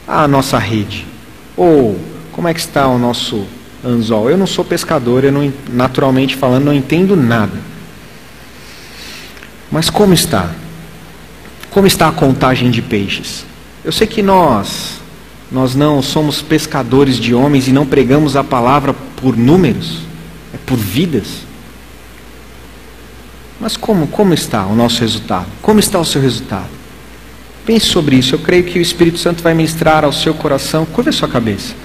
a 0.08 0.28
nossa 0.28 0.58
rede? 0.58 1.06
Ou 1.56 2.00
como 2.32 2.48
é 2.48 2.54
que 2.54 2.60
está 2.60 2.88
o 2.88 2.98
nosso 2.98 3.46
anzol. 3.86 4.30
Eu 4.30 4.38
não 4.38 4.48
sou 4.48 4.66
pescador, 4.66 5.24
eu 5.24 5.32
não, 5.32 5.54
naturalmente 5.72 6.36
falando, 6.36 6.66
não 6.66 6.74
entendo 6.74 7.16
nada. 7.16 7.58
Mas 9.72 9.90
como 9.90 10.14
está? 10.14 10.52
Como 11.70 11.86
está 11.86 12.08
a 12.08 12.12
contagem 12.12 12.72
de 12.72 12.82
peixes? 12.82 13.46
Eu 13.84 13.92
sei 13.92 14.08
que 14.08 14.22
nós, 14.22 15.00
nós 15.52 15.76
não 15.76 16.02
somos 16.02 16.42
pescadores 16.42 17.18
de 17.18 17.36
homens 17.36 17.68
e 17.68 17.72
não 17.72 17.86
pregamos 17.86 18.36
a 18.36 18.44
palavra 18.44 18.94
por 18.94 19.38
números, 19.38 20.00
é 20.54 20.58
por 20.66 20.78
vidas. 20.78 21.46
Mas 23.60 23.78
como, 23.78 24.08
como 24.08 24.34
está 24.34 24.66
o 24.66 24.76
nosso 24.76 25.02
resultado? 25.02 25.48
Como 25.62 25.80
está 25.80 26.00
o 26.00 26.06
seu 26.06 26.22
resultado? 26.22 26.70
Pense 27.66 27.88
sobre 27.88 28.16
isso. 28.16 28.36
Eu 28.36 28.40
creio 28.40 28.64
que 28.64 28.78
o 28.78 28.82
Espírito 28.82 29.18
Santo 29.18 29.42
vai 29.42 29.54
ministrar 29.54 30.04
ao 30.04 30.12
seu 30.12 30.34
coração. 30.34 30.86
Curva 30.86 31.10
a 31.10 31.14
sua 31.14 31.28
cabeça. 31.28 31.85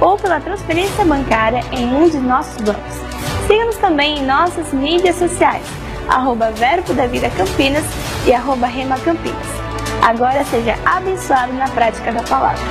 ou 0.00 0.16
pela 0.16 0.40
transferência 0.40 1.04
bancária 1.04 1.62
em 1.72 1.86
um 1.94 2.08
de 2.08 2.18
nossos 2.18 2.60
bancos. 2.60 2.94
Siga-nos 3.46 3.76
também 3.76 4.18
em 4.18 4.26
nossas 4.26 4.72
mídias 4.72 5.16
sociais, 5.16 5.64
arroba 6.08 6.50
Verbo 6.50 6.92
da 6.94 7.06
Vida 7.06 7.30
Campinas 7.30 7.84
e 8.26 8.32
arroba 8.32 8.66
Rema 8.66 8.98
Campinas. 8.98 9.46
Agora 10.02 10.44
seja 10.44 10.76
abençoado 10.84 11.52
na 11.52 11.68
prática 11.68 12.12
da 12.12 12.22
palavra. 12.22 12.62